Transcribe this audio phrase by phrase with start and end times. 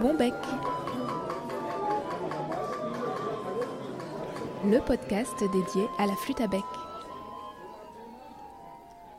[0.00, 0.32] Bon bec.
[4.64, 6.64] Le podcast dédié à la flûte à bec.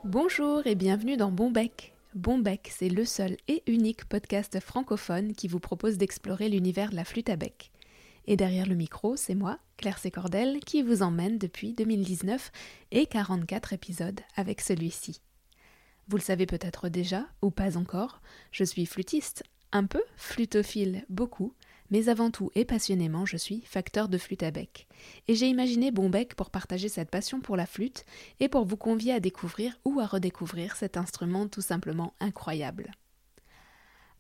[0.04, 1.94] Bonjour et bienvenue dans Bon bec.
[2.16, 6.96] Bon bec, c'est le seul et unique podcast francophone qui vous propose d'explorer l'univers de
[6.96, 7.72] la flûte à bec.
[8.26, 12.52] Et derrière le micro, c'est moi, Claire Sécordel, qui vous emmène depuis 2019
[12.92, 15.22] et 44 épisodes avec celui-ci.
[16.08, 21.54] Vous le savez peut-être déjà, ou pas encore, je suis flûtiste, un peu, flutophile beaucoup,
[21.90, 24.88] mais avant tout et passionnément, je suis facteur de flûte à bec.
[25.28, 28.06] Et j'ai imaginé Bonbec pour partager cette passion pour la flûte
[28.40, 32.92] et pour vous convier à découvrir ou à redécouvrir cet instrument tout simplement incroyable.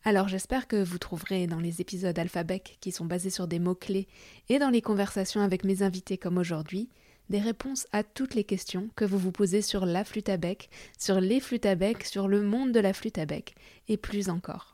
[0.03, 4.07] Alors j'espère que vous trouverez dans les épisodes Alphabec qui sont basés sur des mots-clés
[4.49, 6.89] et dans les conversations avec mes invités comme aujourd'hui,
[7.29, 10.69] des réponses à toutes les questions que vous vous posez sur la flûte à bec,
[10.99, 13.55] sur les flûtes à bec, sur le monde de la flûte à bec,
[13.87, 14.72] et plus encore.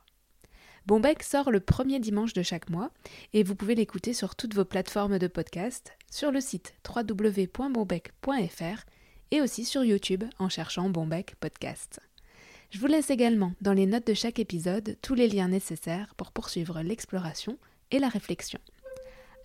[0.90, 2.90] Bonbec sort le premier dimanche de chaque mois
[3.34, 8.86] et vous pouvez l'écouter sur toutes vos plateformes de podcast, sur le site www.bonbec.fr
[9.30, 12.00] et aussi sur YouTube en cherchant Bonbec Podcast.
[12.72, 16.32] Je vous laisse également dans les notes de chaque épisode tous les liens nécessaires pour
[16.32, 17.60] poursuivre l'exploration
[17.92, 18.60] et la réflexion.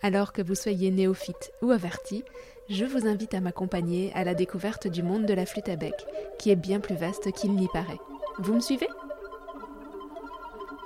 [0.01, 2.25] Alors que vous soyez néophyte ou averti,
[2.71, 6.07] je vous invite à m'accompagner à la découverte du monde de la flûte à bec,
[6.39, 8.01] qui est bien plus vaste qu'il n'y paraît.
[8.39, 8.89] Vous me suivez?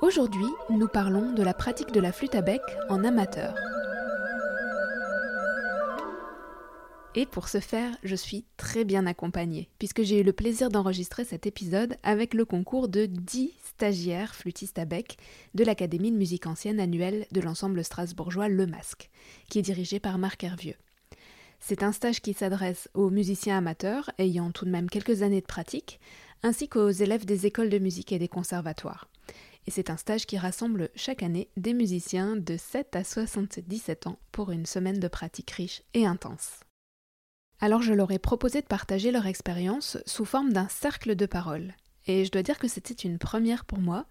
[0.00, 3.52] Aujourd'hui, nous parlons de la pratique de la flûte à bec en amateur.
[7.16, 11.24] Et pour ce faire, je suis très bien accompagnée, puisque j'ai eu le plaisir d'enregistrer
[11.24, 15.16] cet épisode avec le concours de 10 stagiaires flûtistes à bec
[15.54, 19.10] de l'Académie de musique ancienne annuelle de l'ensemble strasbourgeois Le Masque,
[19.50, 20.76] qui est dirigé par Marc Hervieux.
[21.58, 25.46] C'est un stage qui s'adresse aux musiciens amateurs ayant tout de même quelques années de
[25.46, 25.98] pratique,
[26.44, 29.08] ainsi qu'aux élèves des écoles de musique et des conservatoires.
[29.68, 34.18] Et c'est un stage qui rassemble chaque année des musiciens de 7 à 77 ans
[34.32, 36.60] pour une semaine de pratique riche et intense.
[37.60, 41.74] Alors je leur ai proposé de partager leur expérience sous forme d'un cercle de parole.
[42.06, 44.06] Et je dois dire que c'était une première pour moi,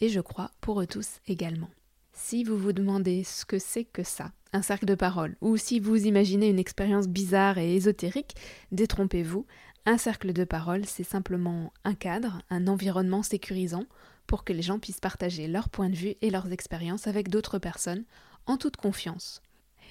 [0.00, 1.68] et je crois pour eux tous également.
[2.14, 5.78] Si vous vous demandez ce que c'est que ça, un cercle de parole, ou si
[5.78, 8.34] vous imaginez une expérience bizarre et ésotérique,
[8.70, 9.44] détrompez-vous,
[9.84, 13.84] un cercle de parole, c'est simplement un cadre, un environnement sécurisant
[14.26, 17.58] pour que les gens puissent partager leurs points de vue et leurs expériences avec d'autres
[17.58, 18.04] personnes
[18.46, 19.42] en toute confiance.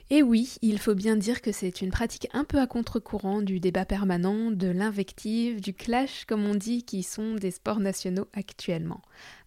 [0.10, 3.60] Et oui, il faut bien dire que c'est une pratique un peu à contre-courant du
[3.60, 9.02] débat permanent, de l'invective, du clash, comme on dit, qui sont des sports nationaux actuellement,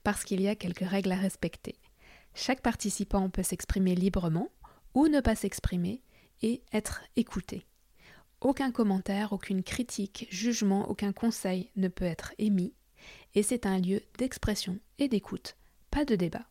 [0.05, 1.75] parce qu'il y a quelques règles à respecter.
[2.35, 4.49] Chaque participant peut s'exprimer librement,
[4.95, 6.01] ou ne pas s'exprimer,
[6.41, 7.67] et être écouté.
[8.41, 12.73] Aucun commentaire, aucune critique, jugement, aucun conseil ne peut être émis,
[13.35, 15.57] et c'est un lieu d'expression et d'écoute,
[15.91, 16.47] pas de débat.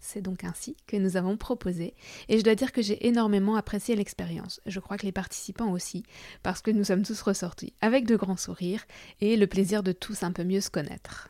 [0.00, 1.94] C'est donc ainsi que nous avons proposé,
[2.28, 4.60] et je dois dire que j'ai énormément apprécié l'expérience.
[4.64, 6.04] Je crois que les participants aussi,
[6.42, 8.86] parce que nous sommes tous ressortis avec de grands sourires
[9.20, 11.28] et le plaisir de tous un peu mieux se connaître.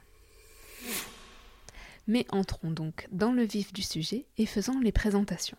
[2.07, 5.59] Mais entrons donc dans le vif du sujet et faisons les présentations.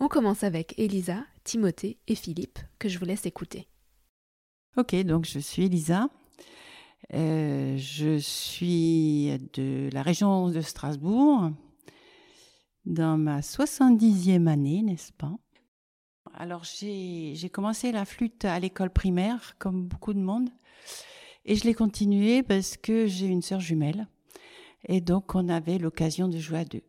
[0.00, 3.68] On commence avec Elisa, Timothée et Philippe, que je vous laisse écouter.
[4.76, 6.08] Ok, donc je suis Elisa.
[7.14, 11.50] Euh, je suis de la région de Strasbourg,
[12.84, 15.34] dans ma 70e année, n'est-ce pas?
[16.34, 20.50] Alors j'ai commencé la flûte à l'école primaire, comme beaucoup de monde,
[21.44, 24.06] et je l'ai continuée parce que j'ai une sœur jumelle,
[24.86, 26.84] et donc on avait l'occasion de jouer à deux,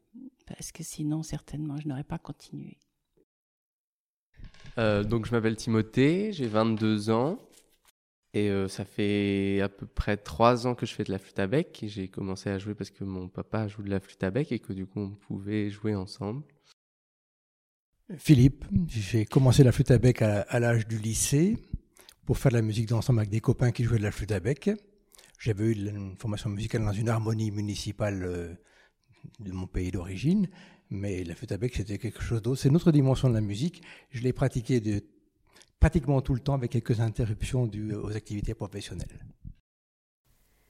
[0.45, 2.77] parce que sinon certainement je n'aurais pas continué.
[4.77, 7.39] Euh, donc je m'appelle Timothée, j'ai 22 ans.
[8.33, 11.39] Et euh, ça fait à peu près trois ans que je fais de la flûte
[11.39, 11.83] à bec.
[11.87, 14.59] J'ai commencé à jouer parce que mon papa joue de la flûte à bec et
[14.59, 16.43] que du coup on pouvait jouer ensemble.
[18.17, 21.57] Philippe, j'ai commencé la flûte à bec à, l'âge du lycée
[22.25, 24.39] pour faire de la musique d'ensemble avec des copains qui jouaient de la flûte à
[24.39, 24.69] bec.
[25.39, 28.53] J'avais eu une formation musicale dans une harmonie municipale euh,
[29.39, 30.49] de mon pays d'origine,
[30.91, 32.61] mais la flûte à bec c'était quelque chose d'autre.
[32.61, 33.81] C'est une autre dimension de la musique.
[34.11, 35.03] Je l'ai pratiquée de
[35.79, 39.25] pratiquement tout le temps avec quelques interruptions dues aux activités professionnelles.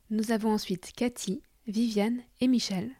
[0.09, 2.91] Nous avons ensuite Cathy, Viviane et Michel.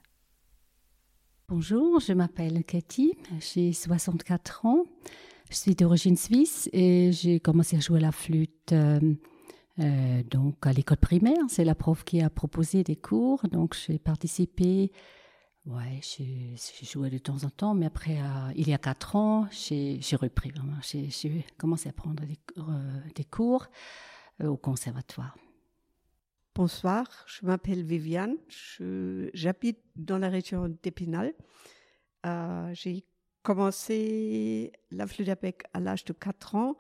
[1.48, 4.86] Bonjour, je m'appelle Cathy, j'ai 64 ans,
[5.50, 9.00] je suis d'origine suisse et j'ai commencé à jouer la flûte euh,
[9.80, 11.44] euh, donc à l'école primaire.
[11.48, 14.92] C'est la prof qui a proposé des cours, donc j'ai participé
[15.70, 19.48] Ouais, j'ai joué de temps en temps, mais après, euh, il y a quatre ans,
[19.52, 20.78] j'ai repris vraiment.
[20.82, 23.68] J'ai commencé à prendre des, euh, cours
[24.42, 25.38] euh, au conservatoire.
[26.56, 28.36] Bonsoir, je m'appelle Viviane,
[29.36, 31.34] j'habite dans la région d'Épinal.
[32.74, 33.06] J'ai
[33.44, 36.78] commencé la flûte à bec à l'âge de 4 ans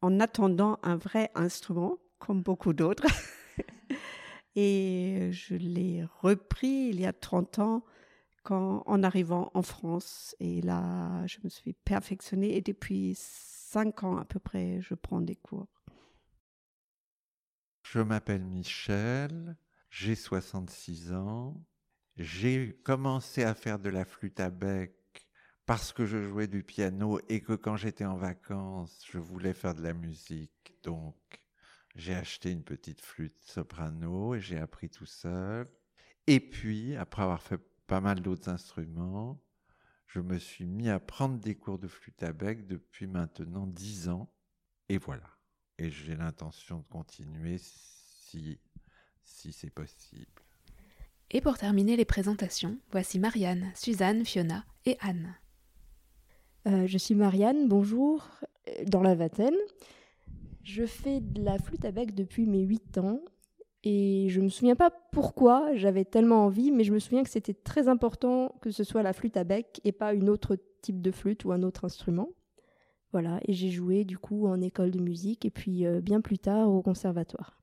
[0.00, 3.06] en attendant un vrai instrument, comme beaucoup d'autres.
[4.54, 7.82] Et je l'ai repris il y a 30 ans
[8.50, 10.34] en arrivant en France.
[10.40, 15.20] Et là, je me suis perfectionnée et depuis 5 ans à peu près, je prends
[15.20, 15.68] des cours.
[17.82, 19.56] Je m'appelle Michel,
[19.90, 21.64] j'ai 66 ans.
[22.16, 24.94] J'ai commencé à faire de la flûte à bec
[25.66, 29.74] parce que je jouais du piano et que quand j'étais en vacances, je voulais faire
[29.74, 30.74] de la musique.
[30.82, 31.16] Donc,
[31.94, 35.66] j'ai acheté une petite flûte soprano et j'ai appris tout seul.
[36.26, 39.40] Et puis, après avoir fait pas mal d'autres instruments,
[40.06, 44.08] je me suis mis à prendre des cours de flûte à bec depuis maintenant dix
[44.08, 44.30] ans.
[44.88, 45.28] Et voilà.
[45.78, 48.60] Et j'ai l'intention de continuer si,
[49.22, 50.30] si c'est possible.
[51.30, 55.34] Et pour terminer les présentations, voici Marianne, Suzanne, Fiona et Anne.
[56.66, 58.28] Euh, je suis Marianne, bonjour,
[58.68, 59.56] euh, dans la vingtaine.
[60.62, 63.20] Je fais de la flûte à bec depuis mes 8 ans
[63.84, 67.54] et je me souviens pas pourquoi j'avais tellement envie, mais je me souviens que c'était
[67.54, 71.10] très important que ce soit la flûte à bec et pas une autre type de
[71.10, 72.28] flûte ou un autre instrument.
[73.12, 76.38] Voilà, et j'ai joué du coup en école de musique et puis euh, bien plus
[76.38, 77.58] tard au conservatoire.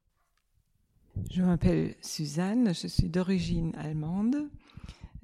[1.31, 4.49] Je m'appelle Suzanne, je suis d'origine allemande.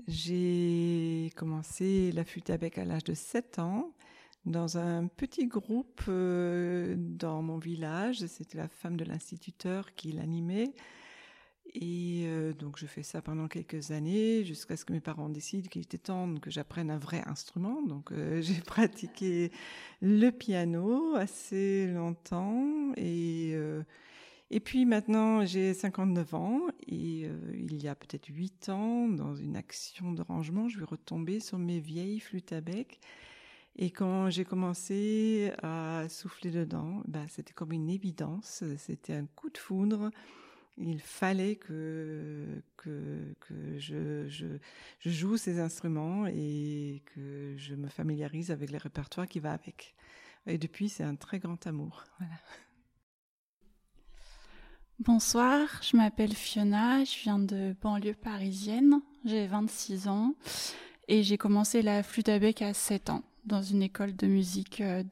[0.08, 3.92] J'ai commencé la flûte à bec à l'âge de 7 ans
[4.46, 8.26] dans un petit groupe euh, dans mon village.
[8.26, 10.74] C'était la femme de l'instituteur qui l'animait.
[11.74, 15.70] Et euh, donc je fais ça pendant quelques années jusqu'à ce que mes parents décident
[15.70, 17.82] qu'il était temps que j'apprenne un vrai instrument.
[17.84, 19.52] Donc euh, j'ai pratiqué
[20.02, 23.56] le piano assez longtemps et
[24.54, 29.56] et puis maintenant, j'ai 59 ans et il y a peut-être 8 ans, dans une
[29.56, 33.00] action de rangement, je vais retomber sur mes vieilles flûtes à bec.
[33.78, 39.50] Et quand j'ai commencé à souffler dedans, bah, c'était comme une évidence, c'était un coup
[39.50, 40.12] de foudre.
[40.78, 44.58] Il fallait que, que, que je, je,
[45.06, 49.96] joue ces instruments et que je me familiarise avec le répertoire qui va avec.
[50.48, 52.04] Et depuis, c'est un très grand amour.
[55.00, 60.36] Bonsoir, je m'appelle Fiona, je viens de banlieue parisienne, j'ai 26 ans
[61.08, 64.82] et j'ai commencé la flûte à bec à 7 ans dans une école de musique
[64.82, 65.04] euh,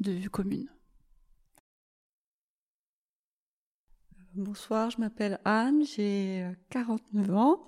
[0.00, 0.68] de, de commune.
[4.34, 7.66] Bonsoir, je m'appelle Anne, j'ai 49 ans,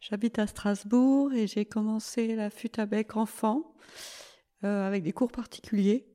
[0.00, 3.72] j'habite à Strasbourg et j'ai commencé la flûte à bec enfant
[4.64, 6.06] euh, avec des cours particuliers.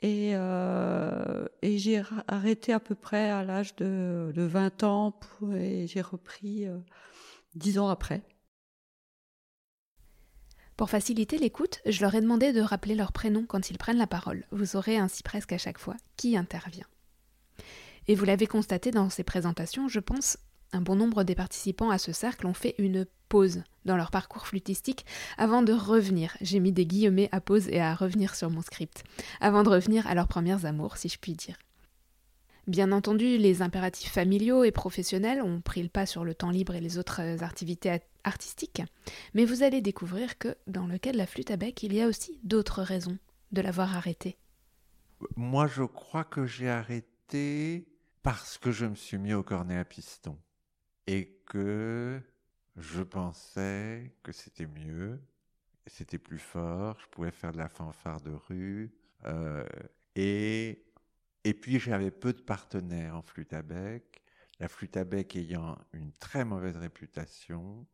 [0.00, 5.18] Et, euh, et j'ai arrêté à peu près à l'âge de, de, 20 ans
[5.54, 6.78] et j'ai repris euh,
[7.54, 8.22] 10 ans après.
[10.80, 14.06] Pour faciliter l'écoute, je leur ai demandé de rappeler leur prénom quand ils prennent la
[14.06, 14.46] parole.
[14.50, 16.86] Vous saurez ainsi presque à chaque fois qui intervient.
[18.08, 20.38] Et vous l'avez constaté dans ces présentations, je pense,
[20.72, 24.46] un bon nombre des participants à ce cercle ont fait une pause dans leur parcours
[24.46, 25.04] flûtistique
[25.36, 29.04] avant de revenir, j'ai mis des guillemets à pause et à revenir sur mon script,
[29.42, 31.58] avant de revenir à leurs premières amours, si je puis dire.
[32.66, 36.74] Bien entendu, les impératifs familiaux et professionnels ont pris le pas sur le temps libre
[36.74, 38.82] et les autres activités artistiques,
[39.34, 42.00] mais vous allez découvrir que dans le cas de la flûte à bec, il y
[42.00, 43.18] a aussi d'autres raisons
[43.52, 44.36] de l'avoir arrêté.
[45.36, 47.86] Moi, je crois que j'ai arrêté
[48.22, 50.38] parce que je me suis mis au cornet à piston
[51.06, 52.20] et que
[52.76, 55.20] je pensais que c'était mieux,
[55.86, 58.92] c'était plus fort, je pouvais faire de la fanfare de rue,
[59.24, 59.64] euh,
[60.14, 60.84] et,
[61.44, 64.22] et puis j'avais peu de partenaires en flûte à bec,
[64.60, 67.86] la flûte à bec ayant une très mauvaise réputation,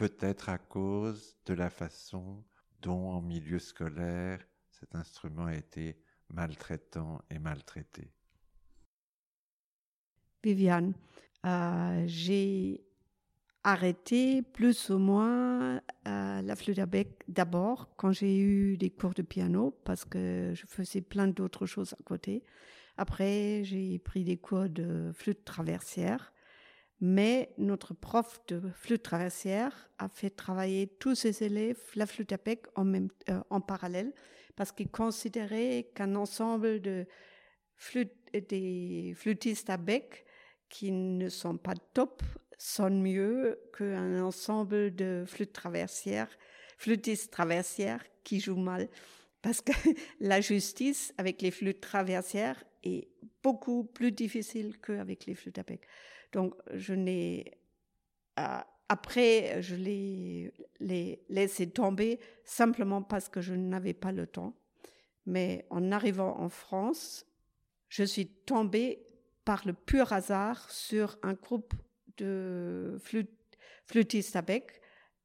[0.00, 2.42] peut-être à cause de la façon
[2.80, 4.40] dont en milieu scolaire
[4.70, 8.10] cet instrument a été maltraitant et maltraité.
[10.42, 10.94] Viviane,
[11.44, 12.82] euh, j'ai
[13.62, 19.12] arrêté plus ou moins euh, la flûte à bec d'abord quand j'ai eu des cours
[19.12, 22.42] de piano parce que je faisais plein d'autres choses à côté.
[22.96, 26.32] Après, j'ai pris des cours de flûte traversière.
[27.00, 32.36] Mais notre prof de flûte traversière a fait travailler tous ses élèves la flûte à
[32.36, 34.12] bec en, même, euh, en parallèle
[34.54, 37.06] parce qu'il considérait qu'un ensemble de
[37.76, 40.26] flûte, des flûtistes à bec
[40.68, 42.22] qui ne sont pas top
[42.58, 46.28] sonne mieux qu'un ensemble de flûtes traversières,
[46.76, 48.90] flûtistes traversières qui jouent mal.
[49.40, 49.72] Parce que
[50.20, 53.08] la justice avec les flûtes traversières est
[53.42, 55.86] beaucoup plus difficile qu'avec les flûtes à bec.
[56.32, 57.58] Donc, je n'ai,
[58.88, 64.56] après, je l'ai laissé tomber simplement parce que je n'avais pas le temps.
[65.26, 67.26] Mais en arrivant en France,
[67.88, 69.06] je suis tombée
[69.44, 71.74] par le pur hasard sur un groupe
[72.16, 72.98] de
[73.86, 74.44] flûtistes à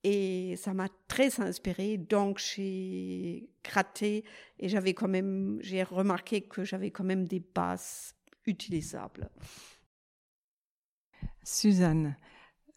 [0.03, 1.97] et ça m'a très inspirée.
[1.97, 4.23] Donc j'ai gratté
[4.59, 9.31] et j'avais quand même, j'ai remarqué que j'avais quand même des basses utilisables.
[11.45, 12.15] Suzanne,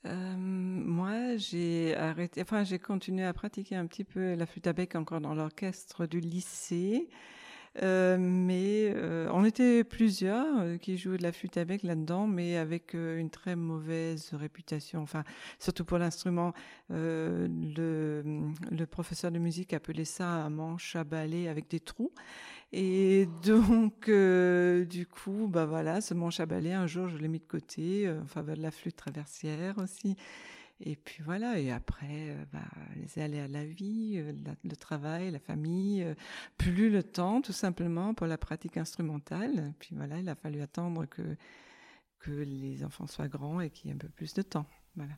[0.05, 4.75] euh, moi, j'ai arrêté, enfin, j'ai continué à pratiquer un petit peu la flûte à
[4.75, 7.09] bec encore dans l'orchestre du lycée.
[7.83, 12.57] Euh, mais euh, on était plusieurs qui jouaient de la flûte à bec là-dedans, mais
[12.59, 15.01] avec une très mauvaise réputation.
[15.01, 15.25] Enfin,
[15.59, 16.53] surtout pour l'instrument,
[16.91, 17.49] le,
[18.71, 22.13] le, professeur de musique appelait ça un manche à balai avec des trous.
[22.73, 27.41] Et donc, du coup, bah voilà, ce manche à balai, un jour, je l'ai mis
[27.41, 30.17] de côté en faveur de la flûte traversière aussi.
[30.81, 32.61] Et puis voilà, et après, euh, bah,
[32.95, 34.33] les allées à la vie, euh,
[34.63, 36.15] le travail, la famille, euh,
[36.57, 39.73] plus le temps tout simplement pour la pratique instrumentale.
[39.81, 41.37] Puis voilà, il a fallu attendre que,
[42.21, 44.67] que les enfants soient grands et qu'il y ait un peu plus de temps.
[44.95, 45.15] Voilà.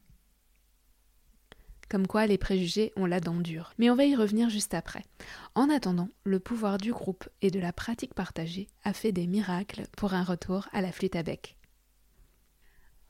[1.91, 3.75] Comme quoi les préjugés ont la dent dure.
[3.77, 5.03] Mais on va y revenir juste après.
[5.57, 9.83] En attendant, le pouvoir du groupe et de la pratique partagée a fait des miracles
[9.97, 11.57] pour un retour à la flûte à bec.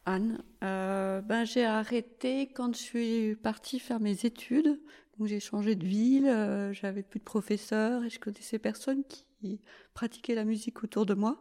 [0.06, 4.80] Anne, euh, ben, j'ai arrêté quand je suis partie faire mes études.
[5.22, 9.60] J'ai changé de ville, euh, j'avais plus de professeurs et je connaissais personne qui
[9.92, 11.38] pratiquait la musique autour de moi.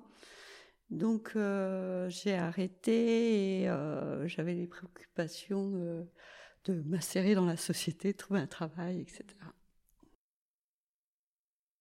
[0.90, 3.70] Donc euh, j'ai arrêté et
[4.26, 6.06] j'avais les préoccupations
[6.66, 9.24] de m'insérer dans la société, trouver un travail, etc.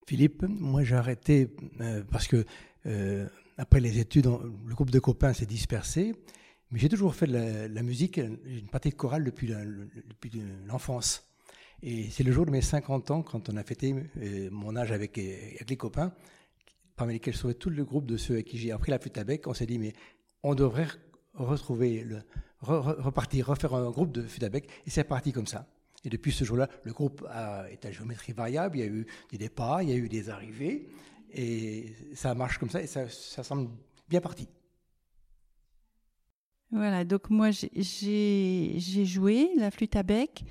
[0.06, 1.49] Philippe, moi j'ai arrêté
[2.11, 2.47] parce que
[3.58, 6.14] après les études, le groupe de copains s'est dispersé
[6.70, 7.32] mais j'ai toujours fait de
[7.75, 9.54] la, musique, une pratique chorale depuis,
[10.66, 11.25] l'enfance.
[11.82, 14.92] Et c'est le jour de mes 50 ans, quand on a fêté euh, mon âge
[14.92, 16.12] avec, les copains,
[16.97, 19.25] parmi lesquels se tout le groupe de ceux à qui j'ai appris la flûte à
[19.25, 19.94] bec, on s'est dit, mais
[20.42, 20.88] on devrait
[21.38, 22.23] retrouver, le,
[22.61, 25.66] repartir, refaire un groupe de flûte à bec, et c'est parti comme ça.
[26.04, 29.07] Et depuis ce jour-là, le groupe a, est à géométrie variable, il y a eu
[29.30, 30.88] des départs, il y a eu des arrivées,
[31.33, 33.68] et ça marche comme ça, et ça, ça semble
[34.09, 34.49] bien parti.
[36.71, 40.45] Voilà, donc moi j'ai joué la flûte à bec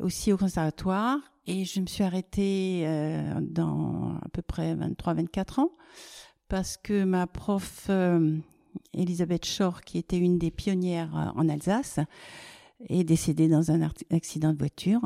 [0.00, 5.72] aussi au conservatoire et je me suis arrêtée euh, dans à peu près 23-24 ans
[6.48, 8.38] parce que ma prof euh,
[8.94, 12.00] Elisabeth Schor, qui était une des pionnières euh, en Alsace,
[12.88, 15.00] est décédée dans un accident de voiture.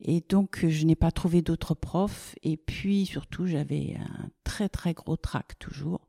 [0.00, 2.34] Et donc, je n'ai pas trouvé d'autres profs.
[2.42, 6.00] Et puis, surtout, j'avais un très, très gros trac toujours.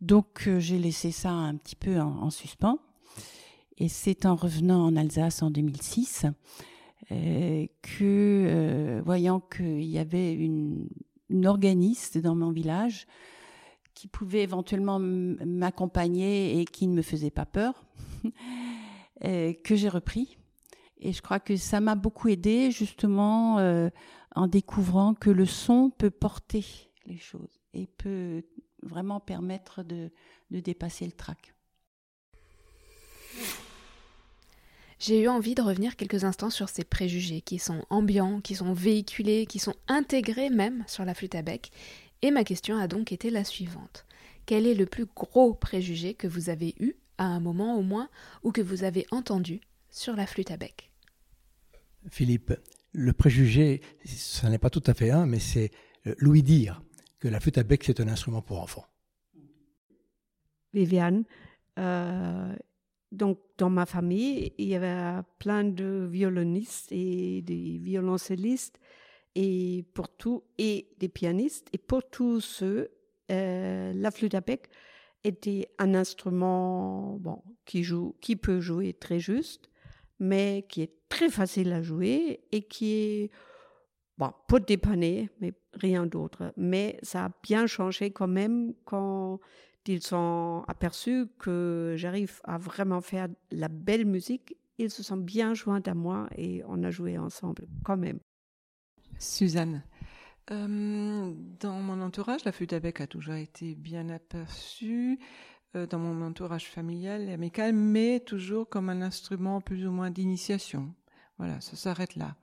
[0.00, 2.78] Donc euh, j'ai laissé ça un petit peu en, suspens.
[3.78, 6.26] Et c'est en revenant en Alsace en 2006
[7.12, 10.88] euh, que, euh, voyant qu'il y avait une,
[11.44, 13.06] organiste dans mon village
[14.00, 17.84] qui pouvait éventuellement m'accompagner et qui ne me faisait pas peur,
[19.22, 20.38] que j'ai repris.
[20.96, 23.58] Et je crois que ça m'a beaucoup aidé justement
[24.34, 26.64] en découvrant que le son peut porter
[27.04, 28.42] les choses et peut
[28.82, 30.10] vraiment permettre de,
[30.48, 31.54] dépasser le trac.
[34.98, 38.72] J'ai eu envie de revenir quelques instants sur ces préjugés qui sont ambiants, qui sont
[38.72, 41.70] véhiculés, qui sont intégrés même sur la flûte à bec.
[42.22, 44.06] Et ma question a donc été la suivante.
[44.46, 48.08] Quel est le plus gros préjugé que vous avez eu, à un moment au moins,
[48.42, 49.60] ou que vous avez entendu
[49.90, 50.90] sur la flûte à bec?
[52.08, 52.52] Philippe,
[52.92, 55.70] le préjugé, ce n'est pas tout à fait un, mais c'est
[56.18, 56.82] Louis dire
[57.18, 58.86] que la flûte à bec, c'est un instrument pour enfants.
[60.72, 61.24] Viviane,
[61.78, 62.54] euh,
[63.12, 68.78] donc dans ma famille, il y avait plein de violonistes et des violoncellistes
[69.34, 72.90] et pour tout et des pianistes et pour tous ceux,
[73.30, 74.68] euh, la flûte à bec
[75.24, 79.68] était un instrument bon qui joue, qui peut jouer très juste,
[80.18, 83.30] mais qui est très facile à jouer et qui est
[84.18, 86.52] bon, pour dépanner, mais rien d'autre.
[86.56, 89.40] Mais ça a bien changé quand même quand
[89.86, 94.56] ils sont aperçus que j'arrive à vraiment faire la belle musique.
[94.78, 98.20] Ils se sont bien joints à moi et on a joué ensemble quand même.
[99.20, 99.82] Suzanne,
[100.50, 105.20] euh, dans mon entourage, la flûte à bec a toujours été bien aperçue
[105.76, 110.10] euh, dans mon entourage familial et amical, mais toujours comme un instrument plus ou moins
[110.10, 110.92] d'initiation.
[111.38, 112.34] Voilà, ça s'arrête là.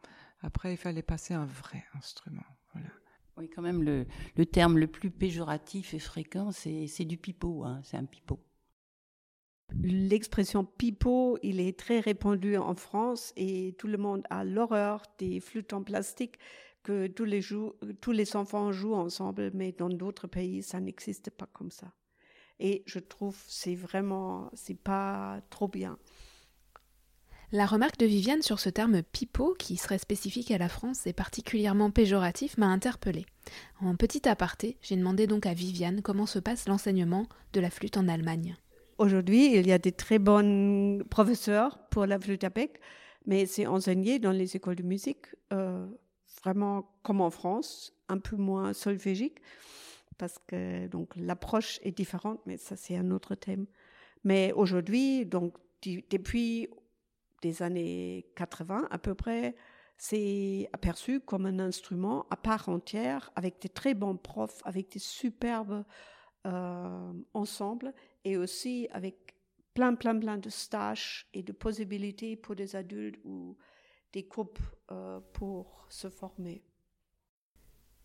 [0.42, 2.46] Après, il fallait passer un vrai instrument.
[2.74, 2.90] Voilà.
[3.38, 4.06] Oui, quand même, le,
[4.36, 7.64] le, terme le plus péjoratif et fréquent, c'est du pipeau.
[7.64, 8.40] Hein, c'est un pipeau.
[9.74, 15.42] L'expression pipeau, il est très répandu en France et tout le monde a l'horreur des
[15.42, 16.40] flûtes en plastique
[16.88, 17.42] que tous les,
[18.00, 21.92] tous les enfants jouent ensemble, mais dans d'autres pays, ça n'existe pas comme ça.
[22.62, 25.98] Et je trouve c'est vraiment, c'est pas trop bien.
[27.52, 31.14] La remarque de Viviane sur ce terme pipeau, qui serait spécifique à la France et
[31.14, 33.26] particulièrement péjoratif, m'a interpellée.
[33.82, 37.98] En petit aparté, j'ai demandé donc à Viviane comment se passe l'enseignement de la flûte
[37.98, 38.56] en Allemagne.
[38.98, 42.80] Aujourd'hui, il y a des très bons professeurs pour la flûte à bec,
[43.26, 45.86] mais c'est enseigné dans les écoles de musique, euh,
[46.48, 49.42] vraiment comme en France, un peu moins solfégique,
[50.18, 53.66] parce que donc l'approche est différente, mais ça c'est un autre thème.
[54.24, 55.58] Mais aujourd'hui, donc
[56.10, 56.70] depuis
[57.42, 59.56] des années 80 à peu près,
[59.98, 65.00] c'est aperçu comme un instrument à part entière, avec des très bons profs, avec des
[65.00, 65.84] superbes
[66.46, 69.36] euh, ensembles et aussi avec
[69.74, 73.58] plein, plein, plein de stages et de possibilités pour des adultes ou
[74.14, 74.60] des groupes
[74.92, 76.64] euh, pour se former.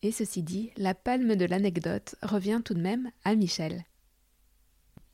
[0.03, 3.85] Et ceci dit, la palme de l'anecdote revient tout de même à Michel.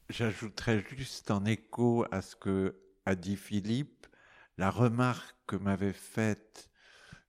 [0.09, 4.07] J'ajouterais juste en écho à ce que a dit Philippe,
[4.57, 6.71] la remarque que m'avait faite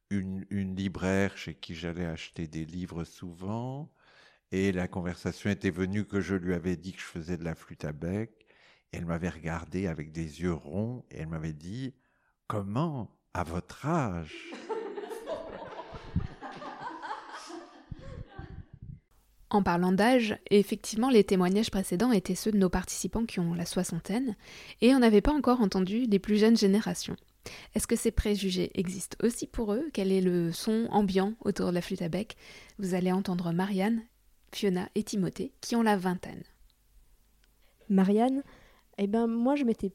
[0.10, 3.92] une, une libraire chez qui j'allais acheter des livres souvent,
[4.52, 7.56] et la conversation était venue que je lui avais dit que je faisais de la
[7.56, 8.32] flûte à bec.
[8.92, 11.94] Et elle m'avait regardé avec des yeux ronds et elle m'avait dit
[12.48, 14.36] Comment, à votre âge
[19.52, 23.66] En parlant d'âge, effectivement, les témoignages précédents étaient ceux de nos participants qui ont la
[23.66, 24.36] soixantaine,
[24.82, 27.16] et on n'avait pas encore entendu les plus jeunes générations.
[27.74, 29.90] Est-ce que ces préjugés existent aussi pour eux?
[29.92, 32.38] Quel est le son ambiant autour de la flûte à bec?
[32.78, 34.04] Vous allez entendre Marianne
[34.54, 36.44] Fiona et Timothée, qui ont la vingtaine.
[37.90, 38.44] Marianne,
[38.98, 39.92] eh ben moi je m'étais,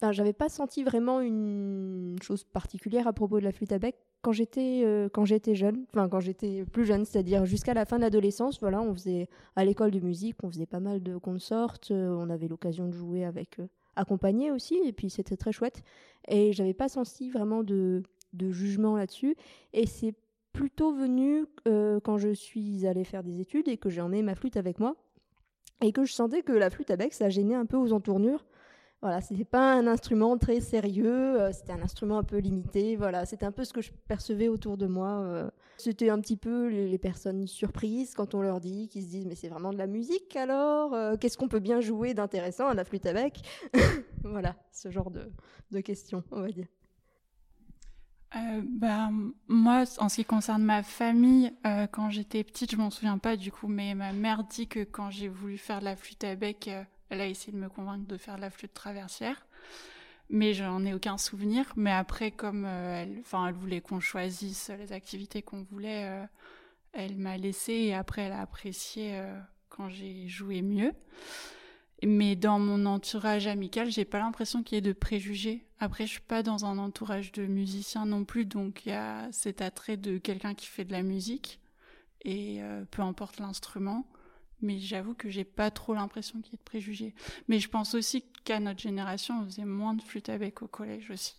[0.00, 3.96] enfin, j'avais pas senti vraiment une chose particulière à propos de la flûte à bec
[4.22, 7.96] quand j'étais euh, quand j'étais jeune, enfin quand j'étais plus jeune, c'est-à-dire jusqu'à la fin
[7.96, 8.58] de l'adolescence.
[8.60, 12.30] Voilà, on faisait à l'école de musique, on faisait pas mal de consorts, euh, on
[12.30, 15.82] avait l'occasion de jouer avec eux, accompagnés aussi, et puis c'était très chouette.
[16.26, 18.02] Et j'avais pas senti vraiment de
[18.32, 19.36] de jugement là-dessus.
[19.72, 20.14] Et c'est
[20.52, 24.34] plutôt venu euh, quand je suis allée faire des études et que j'ai emmené ma
[24.34, 24.96] flûte avec moi
[25.82, 28.46] et que je sentais que la flûte à bec ça gênait un peu aux entournures.
[29.04, 32.96] Voilà, c'était pas un instrument très sérieux, euh, c'était un instrument un peu limité.
[32.96, 35.20] Voilà, c'était un peu ce que je percevais autour de moi.
[35.20, 35.50] Euh.
[35.76, 39.34] c'était un petit peu les, personnes surprises quand on leur dit, qui se disent mais
[39.34, 43.04] c'est vraiment de la musique alors Qu'est-ce qu'on peut bien jouer d'intéressant à la flûte
[43.04, 43.42] à bec
[44.24, 46.68] Voilà, ce genre de, questions, on va dire.
[48.36, 49.10] Euh, bah,
[49.48, 53.36] moi, en ce qui concerne ma famille, euh, quand j'étais petite, je m'en souviens pas
[53.36, 56.34] du coup, mais ma mère dit que quand j'ai voulu faire de la flûte à
[56.34, 56.82] bec, euh,
[57.14, 59.46] elle a essayé de me convaincre de faire de la flûte traversière.
[60.30, 61.72] Mais j'en ai aucun souvenir.
[61.76, 66.26] Mais après, comme elle, enfin, elle voulait qu'on choisisse les activités qu'on voulait,
[66.92, 69.20] elle m'a laissé et après, elle a apprécié
[69.68, 70.92] quand j'ai joué mieux.
[72.02, 75.64] Mais dans mon entourage amical, j'ai pas l'impression qu'il y ait de préjugés.
[75.78, 79.28] Après, je suis pas dans un entourage de musiciens non plus, donc il y a
[79.32, 81.60] cet attrait de quelqu'un qui fait de la musique
[82.22, 84.06] et euh, peu importe l'instrument.
[84.62, 87.14] Mais j'avoue que j'ai pas trop l'impression qu'il y ait de préjugés.
[87.48, 91.10] Mais je pense aussi qu'à notre génération, on faisait moins de flûte avec au collège
[91.10, 91.34] aussi.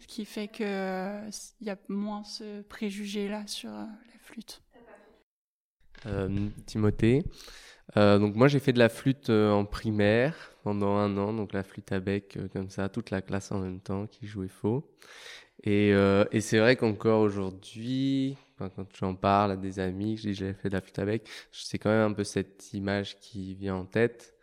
[0.00, 4.62] Ce qui fait qu'il euh, y a moins ce préjugé-là sur euh, la flûte.
[6.66, 7.24] Timothée,
[7.96, 11.64] euh, donc moi j'ai fait de la flûte en primaire pendant un an, donc la
[11.64, 14.88] flûte à bec comme ça, toute la classe en même temps qui jouait faux.
[15.64, 15.92] Et
[16.40, 20.80] c'est vrai qu'encore aujourd'hui, quand j'en parle à des amis, que j'ai fait de la
[20.80, 24.34] flûte à bec, c'est quand même un peu cette image qui vient en tête.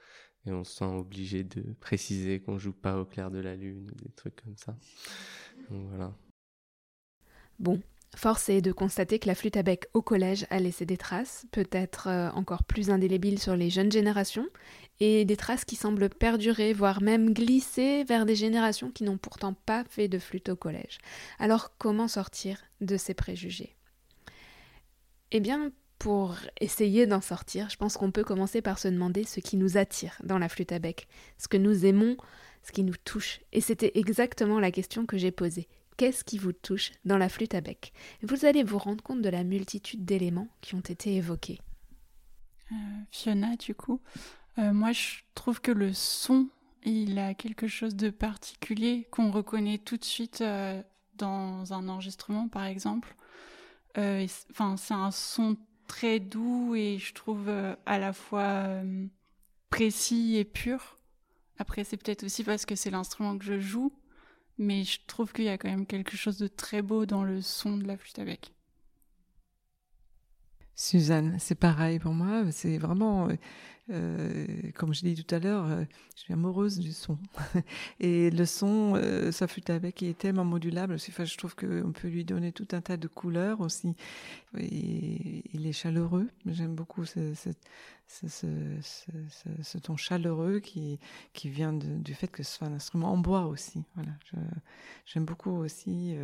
[0.47, 3.87] Et on se sent obligé de préciser qu'on joue pas au clair de la lune
[3.95, 4.77] des trucs comme ça.
[7.57, 7.81] Bon,
[8.15, 11.45] Force est de constater que la flûte à bec au collège a laissé des traces,
[11.51, 14.47] peut-être euh, encore plus indélébiles sur les jeunes générations,
[14.99, 19.53] et des traces qui semblent perdurer, voire même glisser vers des générations qui n'ont pourtant
[19.53, 20.99] pas fait de flûte au collège.
[21.39, 23.75] Alors comment sortir de ces préjugés?
[25.37, 25.69] Eh bien,
[25.99, 29.75] pour essayer d'en sortir, je pense qu'on peut commencer par se demander ce qui nous
[29.75, 32.15] attire dans la flûte à bec, ce que nous aimons,
[32.63, 33.41] ce qui nous touche.
[33.51, 35.67] Et c'était exactement la question que j'ai posée
[35.97, 37.91] qu'est-ce qui vous touche dans la flûte à bec?
[38.21, 41.59] Vous allez vous rendre compte de la multitude d'éléments qui ont été évoqués.
[42.71, 42.75] Euh,
[43.11, 43.99] Fiona, du coup,
[44.57, 46.47] euh, moi je trouve que le son,
[46.85, 50.81] il a quelque chose de particulier qu'on reconnaît tout de suite euh,
[51.17, 53.17] dans un enregistrement, par exemple.
[53.97, 57.49] Enfin, c'est un son très doux et je trouve
[57.85, 58.81] à la fois
[59.69, 60.97] précis et pur.
[61.57, 63.93] Après, c'est peut-être aussi parce que c'est l'instrument que je joue,
[64.57, 67.41] mais je trouve qu'il y a quand même quelque chose de très beau dans le
[67.41, 68.54] son de la flûte à bec.
[70.75, 72.51] Suzanne, c'est pareil pour moi.
[72.51, 73.35] C'est vraiment, euh,
[73.91, 75.85] euh, comme je l'ai dit tout à l'heure, euh,
[76.15, 77.17] je suis amoureuse du son.
[78.01, 80.95] Et le son, ça flûte avec, il est tellement modulable.
[80.95, 83.95] Enfin, je trouve qu'on peut lui donner tout un tas de couleurs aussi.
[84.57, 86.27] Et il est chaleureux.
[86.45, 87.31] J'aime beaucoup ce,
[89.81, 90.99] ton chaleureux qui,
[91.45, 93.85] vient du fait que ce soit un instrument en bois aussi.
[93.95, 94.11] Voilà.
[95.05, 96.17] J'aime beaucoup aussi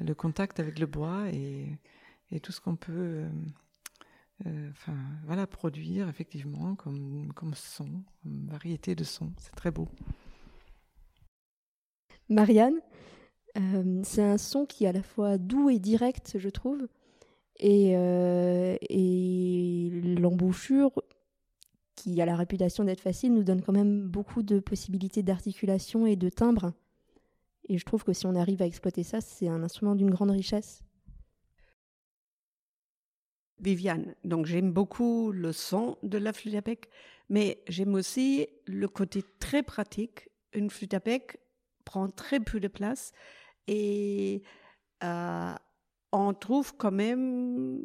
[0.00, 3.26] le contact avec le bois et tout ce qu'on peut
[4.46, 7.88] euh, enfin, voilà, produire effectivement comme, comme son,
[8.22, 9.32] comme variété de sons.
[9.38, 9.88] C'est très beau.
[12.28, 12.80] Marianne,
[13.58, 16.88] euh, c'est un son qui est à la fois doux et direct, je trouve.
[17.58, 20.90] Et, euh, et l'embouchure,
[21.94, 26.16] qui a la réputation d'être facile, nous donne quand même beaucoup de possibilités d'articulation et
[26.16, 26.72] de timbre.
[27.68, 30.30] Et je trouve que si on arrive à exploiter ça, c'est un instrument d'une grande
[30.30, 30.82] richesse.
[33.62, 34.14] Viviane.
[34.24, 36.90] Donc j'aime beaucoup le son de la flûte à bec,
[37.28, 40.28] mais j'aime aussi le côté très pratique.
[40.52, 41.38] Une flûte à bec
[41.84, 43.12] prend très peu de place
[43.66, 44.42] et
[45.04, 45.54] euh,
[46.12, 47.80] on trouve quand même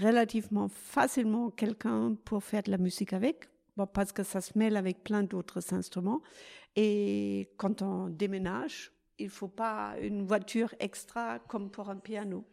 [0.00, 3.48] relativement facilement quelqu'un pour faire de la musique avec,
[3.92, 6.22] parce que ça se mêle avec plein d'autres instruments.
[6.74, 12.44] Et quand on déménage, il ne faut pas une voiture extra comme pour un piano.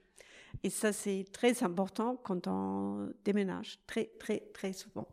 [0.61, 5.07] Et ça, c'est très important quand on déménage, très, très, très souvent.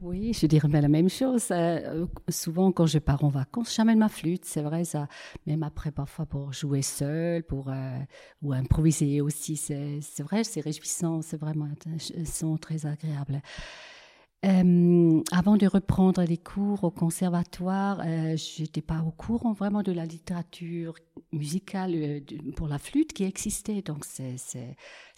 [0.00, 1.48] Oui, je dirais la même chose.
[1.50, 5.06] Euh, souvent, quand je pars en vacances, j'amène ma flûte, c'est vrai, ça.
[5.46, 7.98] Même après, parfois, pour jouer seul, pour, euh,
[8.40, 13.42] ou improviser aussi, c'est vrai, c'est réjouissant, c'est vraiment un son très agréable.
[14.44, 19.92] Euh, avant de reprendre les cours au conservatoire, euh, j'étais pas au courant vraiment de
[19.92, 20.96] la littérature
[21.30, 22.20] musicale euh,
[22.56, 23.82] pour la flûte qui existait.
[23.82, 24.34] Donc c'est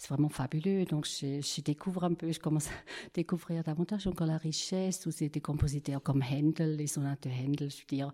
[0.07, 0.85] vraiment fabuleux.
[0.85, 2.71] Donc je, je, découvre un peu, je commence à
[3.15, 7.71] découvrir davantage encore la richesse c'est des compositeurs comme Handel, les sonates de Handel.
[7.71, 8.11] Je veux dire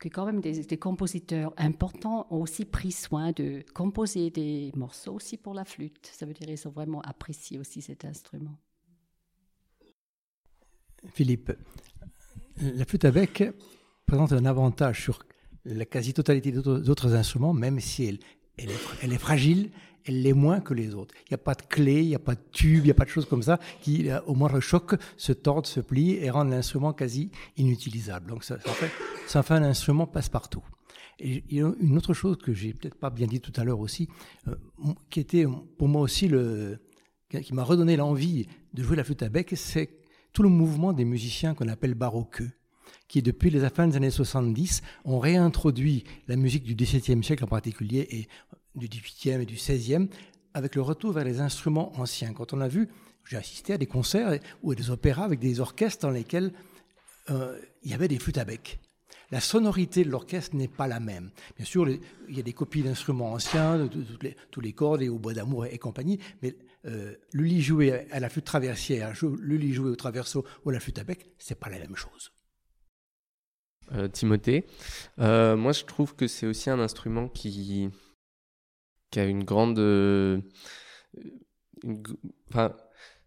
[0.00, 5.14] que quand même des, des compositeurs importants ont aussi pris soin de composer des morceaux
[5.14, 6.10] aussi pour la flûte.
[6.12, 8.58] Ça veut dire qu'ils ont vraiment apprécié aussi cet instrument.
[11.14, 11.52] Philippe,
[12.60, 13.44] la flûte à bec
[14.06, 15.22] présente un avantage sur
[15.64, 18.18] la quasi-totalité d'autres instruments, même si elle,
[18.58, 19.70] est, fragile,
[20.04, 21.14] elle l'est moins que les autres.
[21.26, 22.94] Il n'y a pas de clé, il n'y a pas de tube, il n'y a
[22.94, 26.50] pas de choses comme ça qui, au moindre choc, se tordent, se plient et rendent
[26.50, 28.30] l'instrument quasi inutilisable.
[28.30, 30.64] Donc ça, fait, un instrument passe-partout.
[31.20, 34.08] Et une autre chose que j'ai peut-être pas bien dit tout à l'heure aussi,
[34.46, 34.54] euh,
[35.10, 36.78] qui était pour moi aussi le,
[37.28, 39.97] qui m'a redonné l'envie de jouer la flûte à bec, c'est
[40.38, 42.52] tout le mouvement des musiciens qu'on appelle baroqueux,
[43.08, 47.48] qui depuis les fins des années 70 ont réintroduit la musique du XVIIe siècle en
[47.48, 48.28] particulier et
[48.76, 50.08] du XVIIIe et du XVIe
[50.54, 52.32] avec le retour vers les instruments anciens.
[52.34, 52.88] Quand on a vu,
[53.28, 56.52] j'ai assisté à des concerts ou à des opéras avec des orchestres dans lesquels
[57.30, 58.78] euh, il y avait des flûtes à bec.
[59.32, 61.32] La sonorité de l'orchestre n'est pas la même.
[61.56, 64.04] Bien sûr, il y a des copies d'instruments anciens, de,
[64.52, 66.54] tous les cordes et au bois d'amour et, et, compagnie, mais
[66.88, 70.80] euh, le joué à la flûte traversière, le lit joué au traverso ou à la
[70.80, 72.32] flûte à bec, c'est pas la même chose.
[73.92, 74.66] Euh, Timothée,
[75.18, 77.90] euh, moi je trouve que c'est aussi un instrument qui,
[79.16, 79.78] a une grande,
[82.50, 82.76] enfin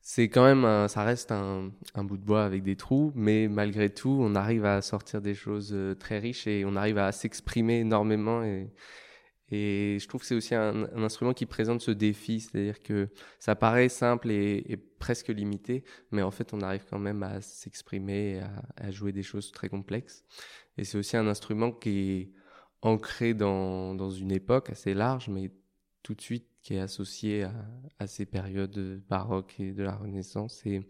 [0.01, 3.89] c'est quand même, ça reste un, un, bout de bois avec des trous, mais malgré
[3.89, 8.43] tout, on arrive à sortir des choses très riches et on arrive à s'exprimer énormément
[8.43, 8.71] et,
[9.51, 13.09] et je trouve que c'est aussi un, instrument qui présente ce défi, c'est-à-dire que
[13.39, 18.39] ça paraît simple et, presque limité, mais en fait on arrive quand même à s'exprimer,
[18.39, 20.23] à, à, jouer des choses très complexes.
[20.77, 22.31] Et c'est aussi un instrument qui est
[22.81, 25.51] ancré dans, une époque assez large, mais
[26.03, 27.47] tout de suite qui est associé
[27.99, 30.65] à, ces périodes baroques et de la Renaissance.
[30.65, 30.81] Et,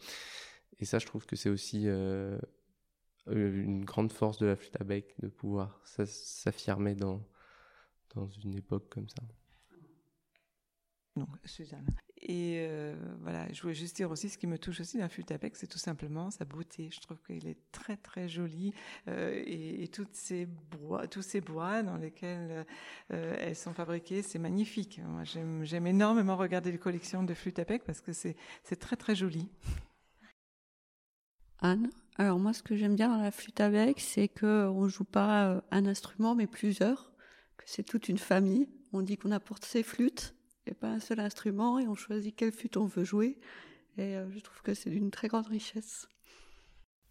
[0.79, 2.37] et ça, je trouve que c'est aussi euh,
[3.27, 7.25] une grande force de la flûte à bec de pouvoir s'affirmer dans
[8.15, 9.23] dans une époque comme ça.
[11.17, 11.93] Non, Suzanne.
[12.21, 15.09] Et euh, voilà, je voulais juste dire aussi, ce qui me touche aussi dans la
[15.09, 16.89] flûte à bec, c'est tout simplement sa beauté.
[16.91, 18.73] Je trouve qu'elle est très très jolie
[19.09, 22.65] euh, et, toutes ces bois, tous ces bois dans lesquels
[23.11, 25.01] euh, elles sont fabriquées, c'est magnifique.
[25.03, 28.35] Moi, j'aime énormément regarder les collections de bec parce que c'est
[28.79, 29.49] très très joli.
[31.59, 35.03] Anne, alors moi, ce que j'aime bien dans la flûte à bec, c'est qu'on joue
[35.03, 37.10] pas un instrument mais plusieurs
[37.65, 38.67] c'est toute une famille.
[38.93, 40.35] On dit qu'on apporte ses flûtes
[40.67, 43.37] et pas un seul instrument et on choisit quelle flûte on veut jouer.
[43.97, 46.07] Et euh, je trouve que c'est d'une très grande richesse.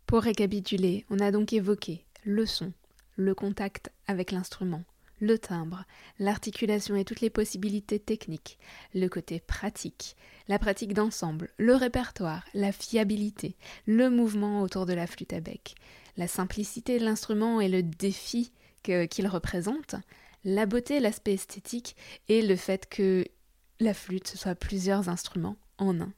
[0.06, 2.72] Pour récapituler, on a donc évoqué le son,
[3.16, 4.82] le contact avec l'instrument,
[5.20, 5.84] le timbre,
[6.18, 8.58] l'articulation et toutes les possibilités techniques,
[8.94, 10.16] le côté pratique,
[10.48, 15.74] la pratique d'ensemble, le répertoire, la fiabilité, le mouvement autour de la flûte à bec,
[16.16, 19.94] la simplicité de l'instrument et le défi qu'il représente,
[20.44, 21.96] la beauté, l'aspect esthétique
[22.28, 23.24] et le fait que
[23.78, 26.12] la flûte soit plusieurs instruments en un.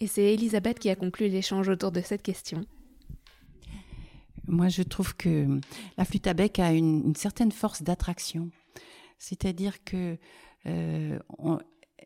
[0.00, 2.64] Et c'est Elisabeth qui a conclu l'échange autour de cette question.
[4.46, 5.58] Moi, je trouve que
[5.96, 8.50] la flûte à bec a une, certaine force d'attraction.
[9.18, 10.18] C'est-à-dire que
[10.66, 11.18] euh,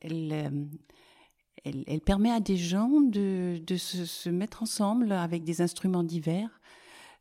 [0.01, 0.71] elle,
[1.65, 6.61] elle, permet à des gens de se, mettre ensemble avec des instruments divers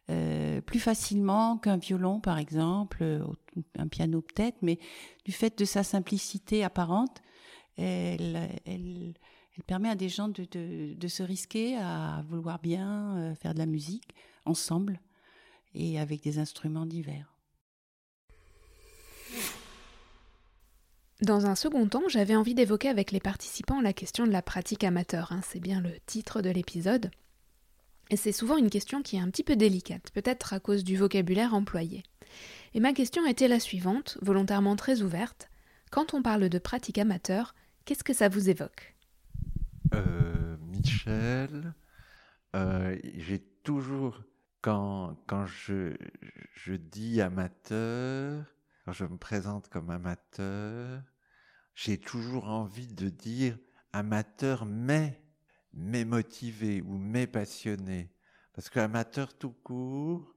[0.10, 3.04] euh, plus facilement qu'un violon, par exemple,
[3.78, 4.80] un piano peut-être, mais
[5.26, 7.22] du fait de sa simplicité apparente,
[7.78, 9.14] elle,
[9.68, 14.16] permet à des gens de, se risquer à vouloir bien euh, faire de la musique
[14.46, 15.00] ensemble
[15.76, 17.36] et avec des instruments divers.
[21.22, 24.86] Dans un second temps, j'avais envie d'évoquer avec les participants la question de la pratique
[24.86, 25.34] amateur.
[25.34, 25.42] Hein.
[25.44, 27.12] c'est bien le titre de l'épisode.
[28.10, 30.98] Et c'est souvent une question qui est un petit peu délicate, peut-être à cause du
[30.98, 32.04] vocabulaire employé.
[32.74, 35.50] Et ma question était la suivante, volontairement très ouverte.
[35.92, 38.96] Quand on parle de pratique amateur, qu'est-ce que ça vous évoque?
[39.94, 41.74] Euh, Michel,
[42.56, 44.24] euh, j'ai toujours
[44.62, 45.96] quand, quand je,
[46.54, 48.44] je dis amateur,
[48.86, 51.02] quand je me présente comme amateur,
[51.76, 53.58] j'ai toujours envie de dire
[53.94, 55.22] amateur mais,
[55.74, 58.12] mais motivé ou mais passionné.
[58.54, 60.36] Parce que amateur tout court,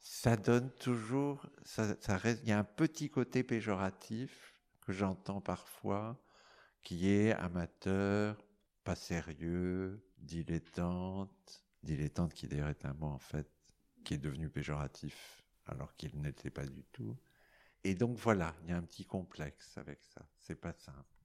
[0.00, 5.40] ça donne toujours, ça, ça reste, il y a un petit côté péjoratif que j'entends
[5.40, 6.20] parfois,
[6.82, 8.42] qui est amateur,
[8.84, 13.48] pas sérieux, dilettante, dilettante qui d'ailleurs est un mot en fait
[14.04, 17.16] qui est devenu péjoratif alors qu'il n'était pas du tout.
[17.84, 20.26] Et donc voilà, il y a un petit complexe avec ça.
[20.38, 21.19] C'est pas simple.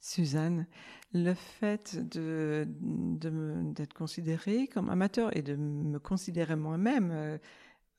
[0.00, 0.66] Suzanne,
[1.12, 7.38] le fait de, d'être considéré comme amateur et de me considérer moi-même euh,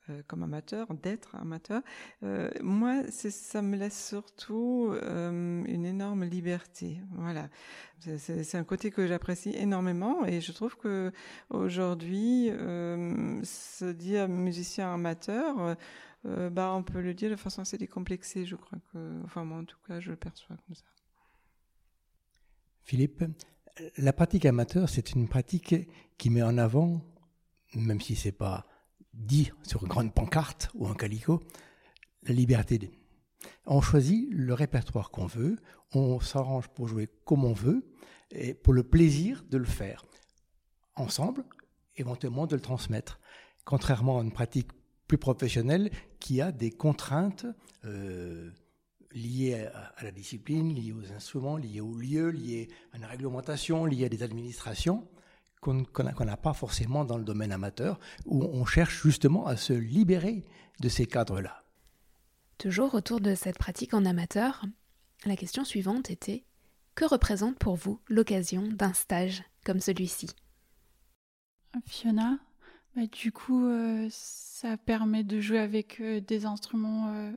[0.09, 1.81] euh, comme amateur, d'être amateur,
[2.23, 7.01] euh, moi, ça me laisse surtout une énorme liberté.
[7.12, 7.49] Voilà,
[7.99, 11.12] c'est un côté que j'apprécie énormément et je trouve que
[11.49, 12.49] aujourd'hui,
[13.43, 15.75] se dire musicien amateur,
[16.23, 18.45] bah, on peut le dire de façon assez décomplexée.
[18.45, 20.85] Je crois que, enfin moi en tout cas, je le perçois comme ça.
[22.89, 23.23] Philippe,
[23.99, 25.75] la pratique amateur, c'est une pratique
[26.17, 27.06] qui met en avant,
[27.75, 28.65] même si c'est pas
[29.13, 31.39] dit sur une grande pancarte ou un calico,
[32.23, 32.89] la liberté.
[33.67, 35.58] On choisit le répertoire qu'on veut,
[35.93, 37.88] on s'arrange pour jouer comme on veut,
[38.32, 40.04] et pour le plaisir de le faire.
[40.95, 41.45] Ensemble,
[41.95, 43.19] éventuellement de le transmettre.
[43.65, 44.71] Contrairement à une pratique
[45.06, 47.45] plus professionnelle qui a des contraintes
[47.86, 48.49] euh,
[49.13, 54.06] liées à, la discipline, liées aux instruments, liées au lieu, liées à une réglementation, liées
[54.06, 55.08] à des administrations
[55.62, 55.84] qu'on
[56.26, 60.45] n'a pas forcément dans le domaine amateur, où on cherche justement à se libérer
[60.80, 61.63] de ces cadres-là.
[62.58, 64.65] Toujours autour de cette pratique en amateur,
[65.26, 66.45] la question suivante était
[66.95, 70.30] que représente pour vous l'occasion d'un stage comme celui-ci?
[71.86, 72.39] Fiona,
[72.95, 77.32] bah, du coup, euh, ça permet de jouer avec euh, des instruments, euh,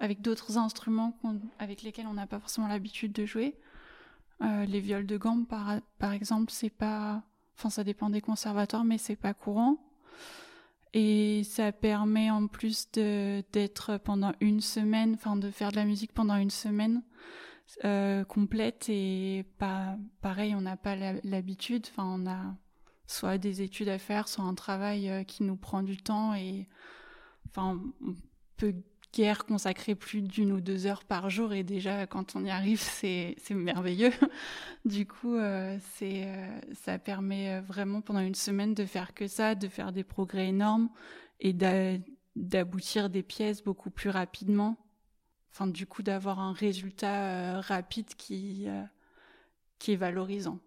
[0.00, 1.16] avec d'autres instruments
[1.58, 3.56] avec lesquels on n'a pas forcément l'habitude de jouer.
[4.40, 7.22] les viols de gamme, par, par exemple, c'est pas
[7.56, 9.78] Enfin, ça dépend des conservatoires, mais c'est pas courant.
[10.92, 16.12] Et ça permet en plus d'être pendant une semaine, enfin de faire de la musique
[16.12, 17.02] pendant une semaine
[17.84, 21.86] euh, complète et pas pareil, on n'a pas l'habitude.
[21.90, 22.54] Enfin, on a
[23.06, 26.68] soit des études à faire, soit un travail euh, qui nous prend du temps et
[27.48, 28.14] enfin on
[28.56, 28.74] peut
[29.14, 32.80] guère consacrer plus d'une ou deux heures par jour et déjà quand on y arrive
[32.80, 34.10] c'est merveilleux.
[34.84, 39.68] du coup euh, euh, ça permet vraiment pendant une semaine de faire que ça, de
[39.68, 40.88] faire des progrès énormes
[41.40, 41.52] et
[42.34, 44.76] d'aboutir des pièces beaucoup plus rapidement.
[45.52, 48.66] Enfin du coup d'avoir un résultat euh, rapide qui
[49.78, 50.58] qui est valorisant.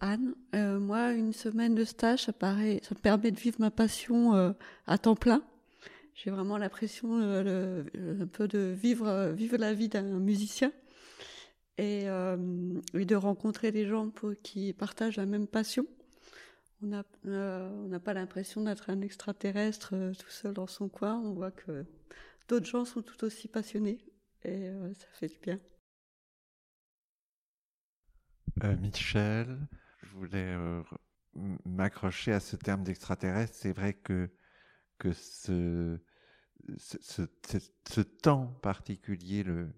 [0.00, 4.54] Anne, moi, une semaine de stage, ça, ça me permet de vivre ma passion
[4.88, 5.40] à temps plein
[6.14, 7.84] j'ai vraiment l'impression euh,
[8.20, 10.72] un peu de vivre, euh, vivre la vie d'un musicien
[11.78, 12.36] et, euh,
[12.94, 14.10] de rencontrer des gens
[14.42, 15.86] qui partagent la même passion.
[16.82, 21.16] On n'a pas l'impression d'être un extraterrestre tout seul dans son coin.
[21.16, 21.84] On voit que
[22.48, 24.04] d'autres gens sont tout aussi passionnés
[24.44, 25.60] et ça fait du bien.
[28.80, 29.60] Michel,
[30.02, 30.56] je voulais
[31.64, 33.54] m'accrocher à ce terme d'extraterrestre.
[33.54, 34.28] C'est vrai que,
[35.02, 35.98] que ce,
[36.76, 37.26] ce,
[37.88, 39.68] ce, temps particulier, le,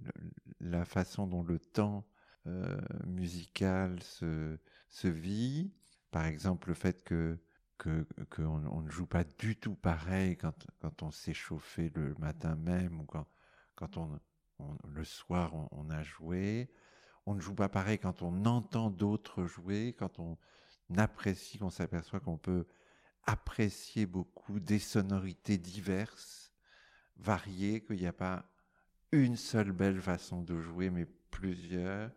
[0.61, 2.07] la façon dont le temps
[2.47, 4.59] euh, musical se,
[4.91, 5.73] se vit,
[6.11, 7.39] par exemple le fait que
[7.79, 12.55] qu'on on ne joue pas du tout pareil quand, quand on s'est chauffé le matin
[12.55, 13.27] même ou quand,
[13.77, 14.21] quand on,
[14.87, 16.71] le soir on, a joué.
[17.25, 20.37] On ne joue pas pareil quand on entend d'autres jouer, quand on
[20.99, 22.67] apprécie, qu'on s'aperçoit qu'on peut
[23.27, 26.53] apprécier beaucoup des sonorités diverses,
[27.17, 28.45] variées, qu'il n'y a pas
[29.13, 32.11] une seule belle façon de jouer, mais plusieurs,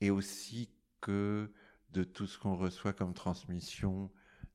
[0.00, 1.50] et aussi que
[1.90, 4.10] de tout ce qu'on reçoit comme transmission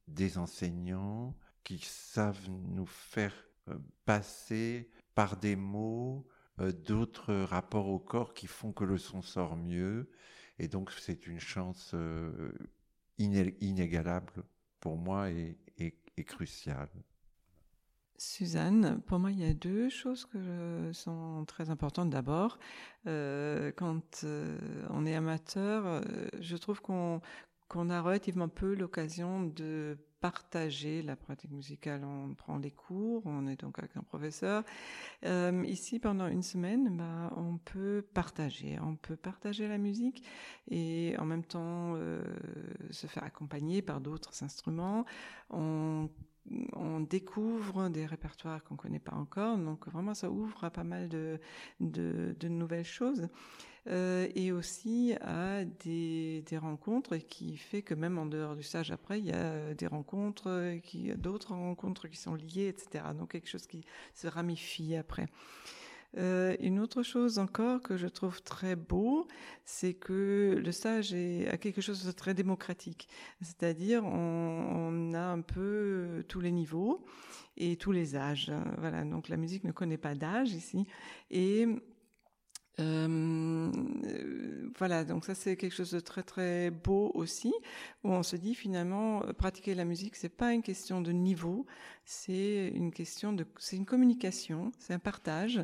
[0.08, 3.34] des enseignants qui savent nous faire
[3.70, 6.28] euh, passer par des mots
[6.60, 10.10] euh, d'autres rapports au corps qui font que le son sort mieux.
[10.60, 12.52] Et donc c'est une chance euh,
[13.18, 14.44] inégalable
[14.80, 15.58] pour moi et,
[16.22, 16.90] cruciale.
[18.18, 22.10] Suzanne, pour moi, il y a deux choses que sont très importantes.
[22.10, 22.58] D'abord,
[23.06, 24.26] quand
[24.90, 26.04] on est amateur,
[26.40, 27.20] je trouve qu'on
[27.90, 32.06] a relativement peu l'occasion de partager la pratique musicale.
[32.06, 34.64] On prend les cours, on est donc avec un professeur.
[35.26, 38.80] Euh, ici, pendant une semaine, bah, on peut partager.
[38.82, 40.24] On peut partager la musique
[40.72, 42.24] et en même temps euh,
[42.90, 45.04] se faire accompagner par d'autres instruments.
[45.50, 46.08] On
[47.02, 51.10] découvre des répertoires qu'on ne connaît pas encore, donc vraiment ça ouvre à pas mal
[51.10, 53.28] de nouvelles choses.
[53.88, 58.92] Euh, et aussi à des, des, rencontres qui fait que même en dehors du stage
[58.92, 63.04] après, il y a des rencontres, qui, d'autres rencontres qui sont liées, etc.
[63.18, 65.28] Donc quelque chose qui se ramifie après.
[66.18, 69.28] Euh, une autre chose encore que je trouve très beau,
[69.66, 73.10] c'est que le stage a quelque chose de très démocratique.
[73.42, 77.04] C'est-à-dire, on, on, a un peu tous les niveaux
[77.58, 78.52] et tous les âges.
[78.78, 79.04] Voilà.
[79.04, 80.86] Donc, la musique ne connaît pas d'âge ici.
[81.32, 81.68] Et
[82.80, 83.72] euh,
[84.78, 87.54] voilà, donc ça c'est quelque chose de très très beau aussi,
[88.04, 91.68] où on se dit finalement euh, pratiquer la musique c'est pas une question de niveau,
[92.04, 95.64] c'est une question de, c'est une communication, c'est un partage,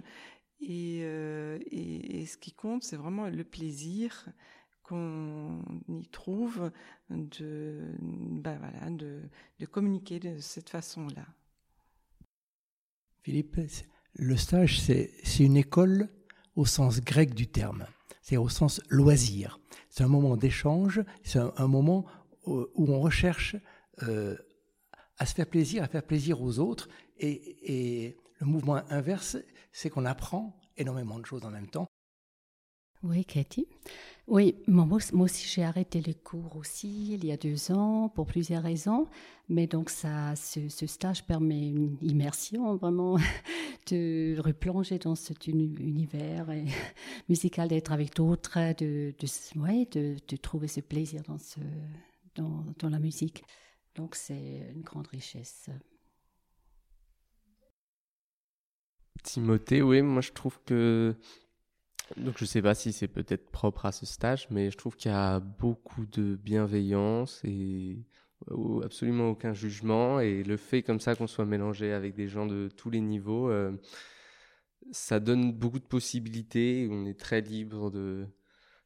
[0.61, 4.27] et, euh, et, ce qui compte c'est vraiment le plaisir
[4.83, 6.71] qu'on y trouve
[7.09, 9.21] de, bah voilà, de,
[9.59, 11.25] de communiquer de cette façon-là.
[13.23, 13.59] Philippe,
[14.13, 16.07] le stage c'est une école
[16.55, 17.85] au sens grec du terme,
[18.21, 19.59] c'est au sens loisir.
[19.89, 22.05] C'est un moment d'échange, c'est un, moment
[22.45, 23.55] où, on recherche
[24.03, 24.37] euh,
[25.17, 26.87] à se faire plaisir, à faire plaisir aux autres.
[27.17, 29.35] Et, le mouvement inverse,
[29.73, 31.89] c'est qu'on apprend énormément de choses en même temps.
[33.03, 33.67] Oui, Katie.
[34.29, 38.61] Oui, moi, aussi j'ai arrêté les cours aussi il y a deux ans pour plusieurs
[38.61, 39.07] raisons,
[39.47, 43.17] mais donc ça, ce, stage permet une immersion vraiment
[43.89, 46.45] de replonger dans cet univers
[47.27, 49.15] musical, d'être avec d'autres, de,
[50.35, 51.23] trouver ce plaisir
[52.35, 53.43] dans la musique.
[53.95, 55.71] Donc c'est une grande richesse.
[59.23, 61.15] Timothée, oui, moi je trouve que
[62.17, 65.11] donc je sais pas si c'est peut-être propre à ce stage, mais je trouve qu'il
[65.11, 68.05] y a beaucoup de bienveillance et
[68.83, 70.19] absolument aucun jugement.
[70.19, 73.49] Et le fait comme ça qu'on soit mélangé avec des gens de tous les niveaux,
[73.49, 73.71] euh,
[74.91, 76.87] ça donne beaucoup de possibilités.
[76.91, 78.27] On est très libre de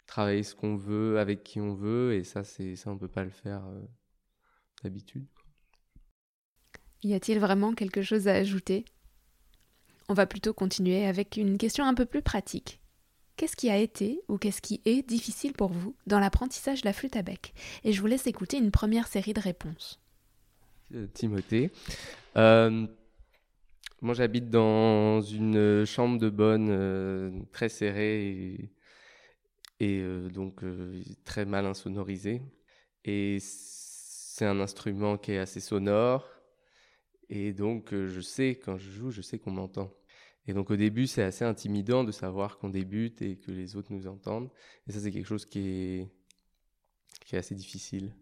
[0.06, 3.24] travailler ce qu'on veut, avec qui on veut, et ça, c'est ça on peut pas
[3.24, 3.82] le faire euh,
[4.84, 5.26] d'habitude.
[7.04, 8.86] Y a-t-il vraiment quelque chose à ajouter?
[10.10, 12.83] On va plutôt continuer avec une question un peu plus pratique.
[13.36, 16.94] Qu'est-ce qui a été ou qu'est-ce qui est difficile pour vous dans l'apprentissage de la
[16.94, 17.54] flûte à bec?
[17.84, 20.00] Et je vous laisse écouter une première série de réponses.
[20.94, 21.72] Euh, Timothée.
[22.38, 22.86] Euh,
[24.02, 28.72] moi, j'habite dans une chambre de bonne euh, très serrée et,
[29.80, 30.62] et donc
[31.26, 32.42] très mal insonorisée.
[33.04, 36.28] Et c'est un instrument qui est assez sonore.
[37.30, 39.92] Et donc, je sais, quand je joue, je sais qu'on m'entend.
[40.48, 43.94] Et donc au début, c'est assez intimidant de savoir qu'on débute et que les autres
[43.94, 44.50] nous entendent.
[44.88, 46.10] Et ça, c'est quelque chose qui est,
[47.26, 48.14] qui est assez difficile.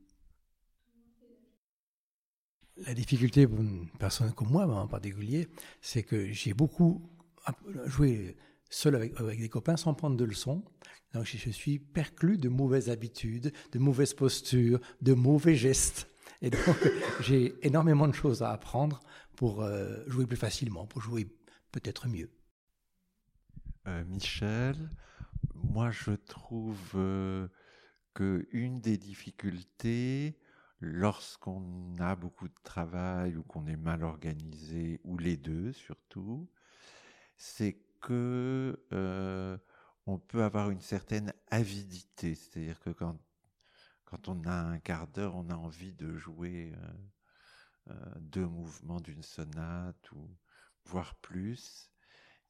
[2.77, 5.47] La difficulté pour une personne comme moi, en particulier,
[5.81, 7.09] c'est que j'ai beaucoup
[7.85, 8.37] joué
[8.69, 10.63] seul avec, des copains sans prendre de leçons.
[11.13, 16.07] Donc je suis perclus de mauvaises habitudes, de mauvaises postures, de mauvais gestes.
[16.41, 16.77] Et donc
[17.21, 19.01] j'ai énormément de choses à apprendre
[19.35, 21.27] pour euh, jouer plus facilement, pour jouer
[21.71, 22.31] peut-être mieux.
[23.87, 24.89] Euh, Michel,
[25.55, 27.47] moi je trouve euh,
[28.13, 30.37] que une des difficultés,
[30.79, 36.49] lorsqu'on a beaucoup de travail ou qu'on est mal organisé, ou les deux surtout,
[37.37, 39.57] c'est que euh,
[40.05, 42.35] on peut avoir une certaine avidité.
[42.35, 43.17] C'est-à-dire que quand,
[44.05, 46.73] quand on a un quart d'heure, on a envie de jouer
[47.89, 50.29] euh, deux mouvements d'une sonate ou
[50.85, 51.91] voire plus,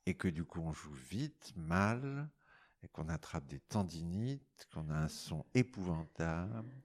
[0.06, 2.30] et que du coup on joue vite, mal,
[2.84, 6.76] et qu'on attrape des tendinites, qu'on a un son épouvantable,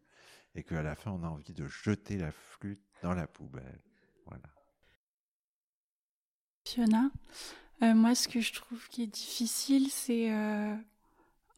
[0.55, 3.83] et qu'à la fin on a envie de jeter la flûte dans la poubelle.
[4.27, 4.49] Voilà.
[6.65, 7.11] Fiona,
[7.83, 10.77] euh, moi ce que je trouve qui est difficile, c'est euh,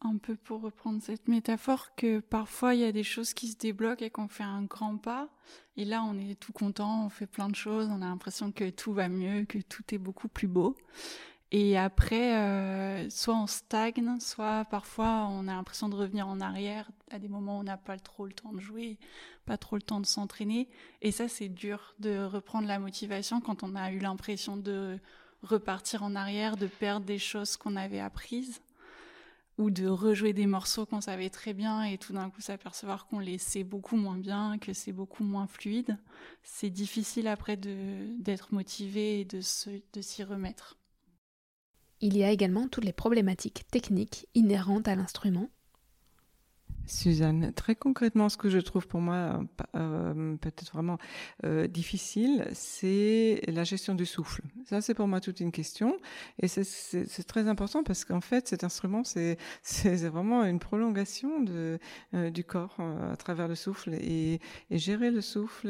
[0.01, 3.57] un peu pour reprendre cette métaphore que parfois il y a des choses qui se
[3.57, 5.29] débloquent et qu'on fait un grand pas,
[5.77, 8.69] et là on est tout content, on fait plein de choses, on a l'impression que
[8.69, 10.75] tout va mieux, que tout est beaucoup plus beau.
[11.51, 16.91] Et après, euh, soit on stagne, soit parfois on a l'impression de revenir en arrière
[17.09, 18.99] à des moments où on n'a pas trop le temps de jouer,
[19.45, 20.69] pas trop le temps de s'entraîner.
[21.01, 24.99] Et ça, c'est dur de reprendre la motivation quand on a eu l'impression de
[25.41, 28.61] repartir en arrière, de perdre des choses qu'on avait apprises,
[29.59, 33.19] ou de rejouer des morceaux qu'on savait très bien et tout d'un coup s'apercevoir qu'on
[33.19, 35.97] les sait beaucoup moins bien, que c'est beaucoup moins fluide.
[36.43, 40.77] C'est difficile après d'être motivé et de s'y remettre.
[41.99, 45.49] Il y a également toutes les problématiques techniques inhérentes à l'instrument,
[46.89, 49.41] Suzanne, très concrètement, ce que je trouve pour moi
[49.75, 50.97] euh, peut-être vraiment
[51.45, 54.41] euh, difficile, c'est la gestion du souffle.
[54.65, 55.97] Ça, c'est pour moi toute une question,
[56.41, 59.37] et c'est très important parce qu'en fait, cet instrument, c'est
[60.09, 64.39] vraiment une prolongation euh, du corps à travers le souffle, et,
[64.71, 65.67] gérer le souffle,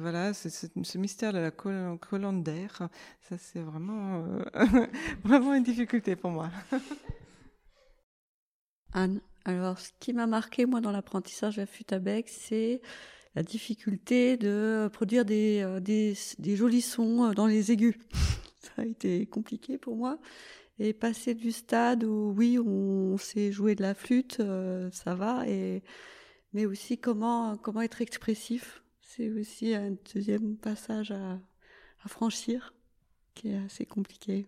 [0.00, 2.88] voilà, ce mystère de la colonne d'air,
[3.28, 4.24] ça, c'est vraiment
[5.24, 6.50] vraiment une difficulté pour moi.
[8.94, 9.20] Anne?
[9.48, 12.82] Alors, ce qui m'a marqué, moi, dans l'apprentissage à bec, c'est
[13.34, 17.96] la difficulté de produire des, euh, jolis sons euh, dans les aigus.
[18.60, 20.18] Ça a été compliqué pour moi.
[20.78, 25.44] Et passer du stade où, oui, on sait jouer de la flûte, euh, ça va,
[26.52, 28.82] mais aussi comment, être expressif.
[29.00, 31.40] C'est aussi un deuxième passage à
[32.06, 32.74] franchir
[33.34, 34.46] qui est assez compliqué.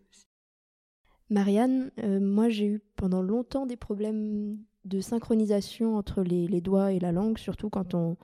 [1.30, 1.90] Marianne,
[2.20, 7.38] moi j'ai eu pendant longtemps des problèmes de synchronisation entre les, doigts et la langue,
[7.38, 8.16] surtout quand on,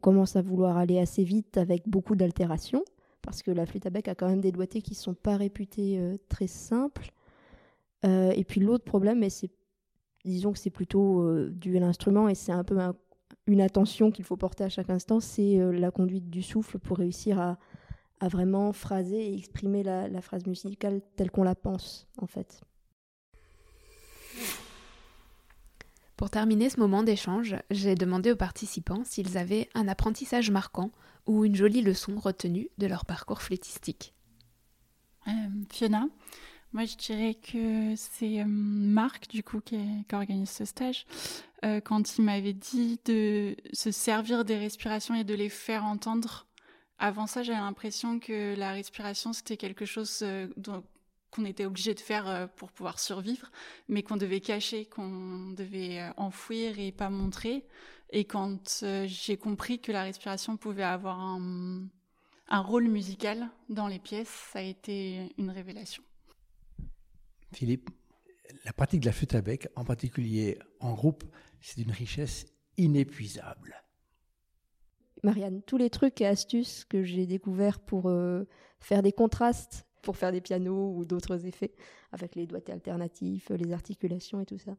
[0.00, 2.84] commence à vouloir aller assez vite avec beaucoup d'altérations,
[3.22, 5.36] parce que la flûte à bec a quand même des doigtés qui ne sont pas
[5.36, 7.10] réputés euh, très simples.
[8.04, 9.50] Euh, et puis l'autre problème, et c'est,
[10.24, 12.78] disons que c'est plutôt euh, dû à l'instrument, et c'est un peu
[13.46, 17.40] une attention qu'il faut porter à chaque instant, c'est la conduite du souffle pour réussir
[17.40, 17.58] à,
[18.20, 22.62] vraiment phraser et exprimer la, la phrase musicale telle qu'on la pense, en fait.
[26.18, 30.90] Pour terminer ce moment d'échange, j'ai demandé aux participants s'ils avaient un apprentissage marquant
[31.26, 34.14] ou une jolie leçon retenue de leur parcours flûtistique.
[35.28, 35.30] Euh,
[35.70, 36.08] Fiona,
[36.72, 39.78] moi je dirais que c'est euh, Marc du coup qui,
[40.12, 41.06] organise ce stage.
[41.64, 46.48] Euh, quand il m'avait dit de se servir des respirations et de les faire entendre.
[46.98, 50.82] Avant ça, j'avais l'impression que la respiration c'était quelque chose dont,
[51.30, 53.50] qu'on était obligé de faire euh, pour pouvoir survivre,
[53.88, 57.66] mais qu'on devait cacher, qu'on devait euh, enfouir et pas montrer.
[58.10, 61.88] Et quand euh, j'ai compris que la respiration pouvait avoir un,
[62.50, 66.02] rôle musical dans les pièces, ça a été une révélation.
[67.52, 67.90] Philippe,
[68.64, 71.24] la pratique de la flûte à bec, en particulier en groupe,
[71.60, 72.46] c'est d'une richesse
[72.78, 73.82] inépuisable.
[75.22, 78.10] Marianne, tous les trucs et astuces que j'ai découverts pour
[78.78, 81.74] faire des contrastes pour faire des pianos ou d'autres effets,
[82.12, 84.74] avec les doigtés alternatifs, les articulations et tout ça.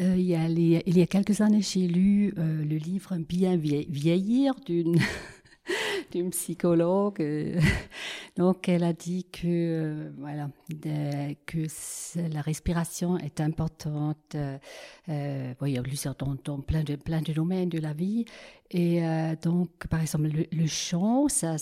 [0.00, 4.54] Euh, il, y a il, y quelques années, j'ai lu euh, le livre Bien vieillir
[4.64, 5.00] d'une
[6.12, 7.20] d'une psychologue.
[7.20, 7.60] Euh,
[8.38, 10.48] donc, elle a dit que euh, voilà
[11.44, 11.66] que
[12.30, 14.36] la respiration est importante.
[14.36, 15.80] Euh, voyez,
[16.20, 18.26] dans, dans plein de domaines de la vie.
[18.70, 21.58] Et euh, donc, par exemple, le, chant, ça,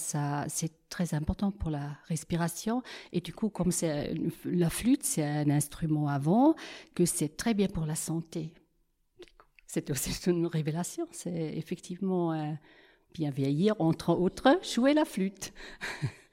[0.49, 2.83] c'est très important pour la respiration.
[3.11, 4.13] Et du coup, comme c'est
[4.45, 6.57] la flûte, c'est un instrument avant,
[6.95, 8.53] que c'est très bien pour la santé.
[9.67, 11.09] C'est aussi une révélation.
[11.11, 12.55] C'est effectivement
[13.15, 15.55] bien vieillir, entre autres, jouer la flûte.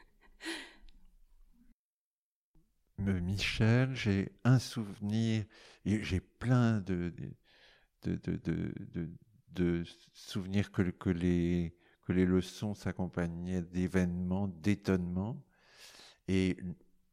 [3.12, 5.46] Michel, j'ai un souvenir,
[5.86, 7.14] et j'ai plein de,
[8.04, 9.10] de, de,
[9.52, 9.84] de,
[10.14, 11.76] souvenirs que, que, les,
[12.06, 15.44] que les leçons s'accompagnaient d'événements, d'étonnements.
[16.28, 16.58] Et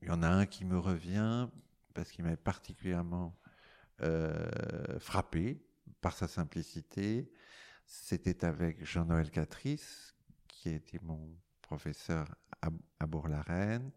[0.03, 1.49] il y en a un qui me revient
[1.95, 3.37] parce qu'il m'avait particulièrement
[4.03, 5.63] euh, frappé
[6.01, 7.31] par sa simplicité
[7.91, 10.15] c'était avec Jean-Noël Catrice,
[10.47, 12.33] qui était mon professeur
[12.63, 13.91] à, Bourg-la-Reine,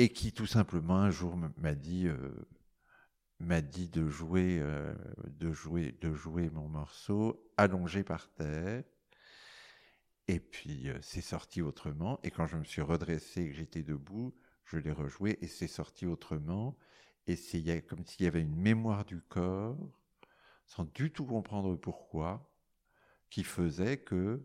[0.00, 2.16] et qui tout simplement un jour m'a dit, euh,
[3.38, 4.94] m'a dit de jouer, euh,
[5.26, 8.82] de jouer, de jouer mon morceau allongé par terre.
[10.26, 12.18] Et puis euh, c'est sorti autrement.
[12.22, 14.34] Et quand je me suis redressé et que j'étais debout,
[14.64, 16.78] je l'ai rejoué et c'est sorti autrement.
[17.26, 19.76] Et c'est comme s'il y avait une mémoire du corps,
[20.66, 22.50] sans du tout comprendre pourquoi,
[23.28, 24.40] qui faisait que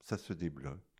[0.00, 0.91] ça se débloque.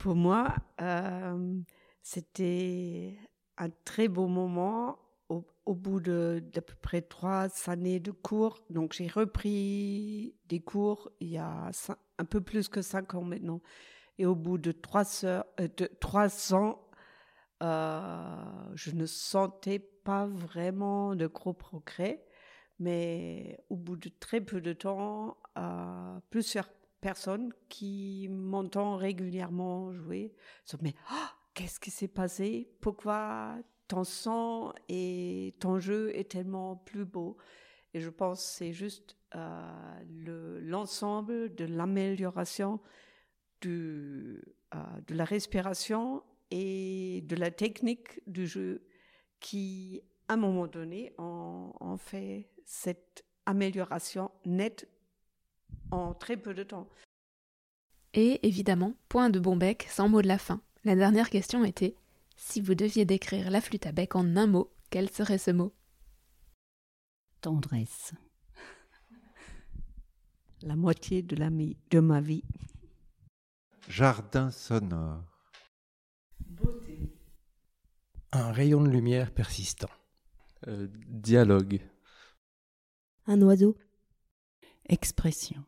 [0.00, 1.60] Pour moi, euh,
[2.02, 3.18] c'était
[3.58, 4.98] un très beau moment
[5.28, 8.64] au, bout de d'à peu près trois années de cours.
[8.70, 11.70] Donc j'ai repris des cours il y a
[12.18, 13.60] un peu plus que cinq ans maintenant.
[14.16, 16.80] Et au bout de trois, heures, euh, de trois ans,
[17.62, 22.24] euh, je ne sentais pas vraiment de gros progrès.
[22.78, 25.36] Mais au bout de très peu de temps,
[26.30, 26.70] plusieurs
[27.00, 30.32] personnes qui m'entendent régulièrement jouer.
[30.64, 32.70] Se mais oh, qu'est-ce qui s'est passé?
[32.80, 33.56] Pourquoi
[33.88, 37.36] ton son et ton jeu est tellement plus beau?
[37.92, 42.80] Et je pense que c'est juste euh, l'ensemble de l'amélioration
[43.66, 44.40] euh,
[45.06, 48.86] de la respiration et de la technique du jeu
[49.40, 54.88] qui, à un moment donné, ont fait cette amélioration nette
[55.90, 56.88] en très peu de temps.
[58.14, 60.60] Et évidemment, point de bon bec sans mot de la fin.
[60.84, 61.94] La dernière question était
[62.36, 65.72] si vous deviez décrire la flûte à bec en un mot, quel serait ce mot?
[67.40, 68.12] Tendresse.
[70.62, 72.44] La moitié de, la de ma vie.
[73.88, 75.22] Jardin sonore.
[76.40, 77.14] Beauté.
[78.32, 79.90] Un rayon de lumière persistant.
[80.66, 81.80] Euh, dialogue.
[83.26, 83.76] Un oiseau.
[84.88, 85.64] Expression.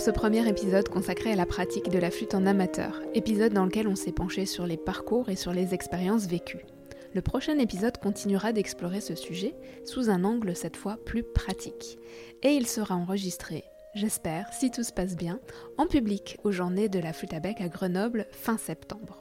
[0.00, 3.66] Pour ce premier épisode consacré à la pratique de la flûte en amateur, épisode dans
[3.66, 6.64] lequel on s'est penché sur les parcours et sur les expériences vécues.
[7.12, 11.98] Le prochain épisode continuera d'explorer ce sujet sous un angle cette fois plus pratique.
[12.42, 13.62] Et il sera enregistré,
[13.94, 15.38] j'espère, si tout se passe bien,
[15.76, 19.19] en public aux journées de la flûte à bec à Grenoble fin septembre.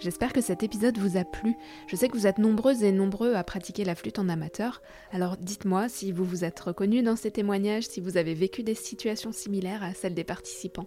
[0.00, 1.54] J'espère que cet épisode vous a plu.
[1.86, 4.80] Je sais que vous êtes nombreuses et nombreux à pratiquer la flûte en amateur,
[5.12, 8.74] alors dites-moi si vous vous êtes reconnus dans ces témoignages, si vous avez vécu des
[8.74, 10.86] situations similaires à celles des participants.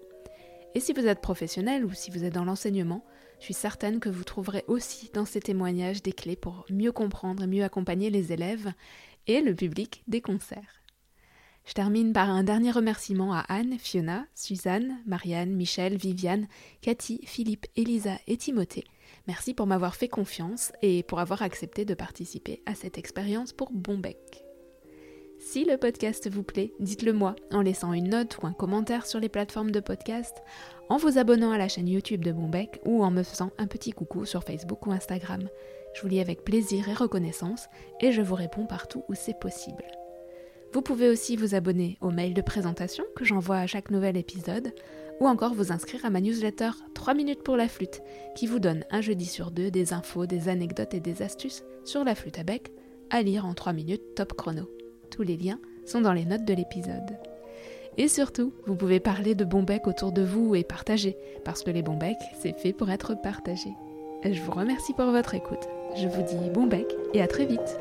[0.74, 3.06] Et si vous êtes professionnel ou si vous êtes dans l'enseignement,
[3.38, 7.44] je suis certaine que vous trouverez aussi dans ces témoignages des clés pour mieux comprendre
[7.44, 8.74] et mieux accompagner les élèves
[9.28, 10.82] et le public des concerts.
[11.66, 16.48] Je termine par un dernier remerciement à Anne, Fiona, Suzanne, Marianne, Michel, Viviane,
[16.82, 18.86] Cathy, Philippe, Elisa et Timothée
[19.28, 23.72] Merci pour m'avoir fait confiance et pour avoir accepté de participer à cette expérience pour
[23.72, 24.44] Bonbec.
[25.40, 29.22] Si le podcast vous plaît, dites-le moi en laissant une note ou un commentaire sur
[29.22, 30.42] les plateformes de podcast,
[30.90, 33.92] en vous abonnant à la chaîne YouTube de Bonbec ou en me faisant un petit
[33.92, 35.48] coucou sur Facebook ou Instagram.
[35.94, 37.68] Je vous lis avec plaisir et reconnaissance
[38.02, 39.86] et je vous réponds partout où c'est possible.
[40.74, 44.74] Vous pouvez aussi vous abonner au mail de présentation que j'envoie à chaque nouvel épisode
[45.20, 48.02] ou encore vous inscrire à ma newsletter 3 minutes pour la flûte,
[48.36, 52.04] qui vous donne un jeudi sur deux des infos, des anecdotes et des astuces sur
[52.04, 52.72] la flûte à bec
[53.10, 54.70] à lire en 3 minutes top chrono.
[55.12, 57.18] Tous les liens sont dans les notes de l'épisode.
[57.98, 61.70] Et surtout, vous pouvez parler de bon bec autour de vous et partager, parce que
[61.70, 63.70] les bons becs, c'est fait pour être partagé.
[64.24, 65.68] Je vous remercie pour votre écoute.
[65.96, 67.78] Je vous dis bon bec et à très vite.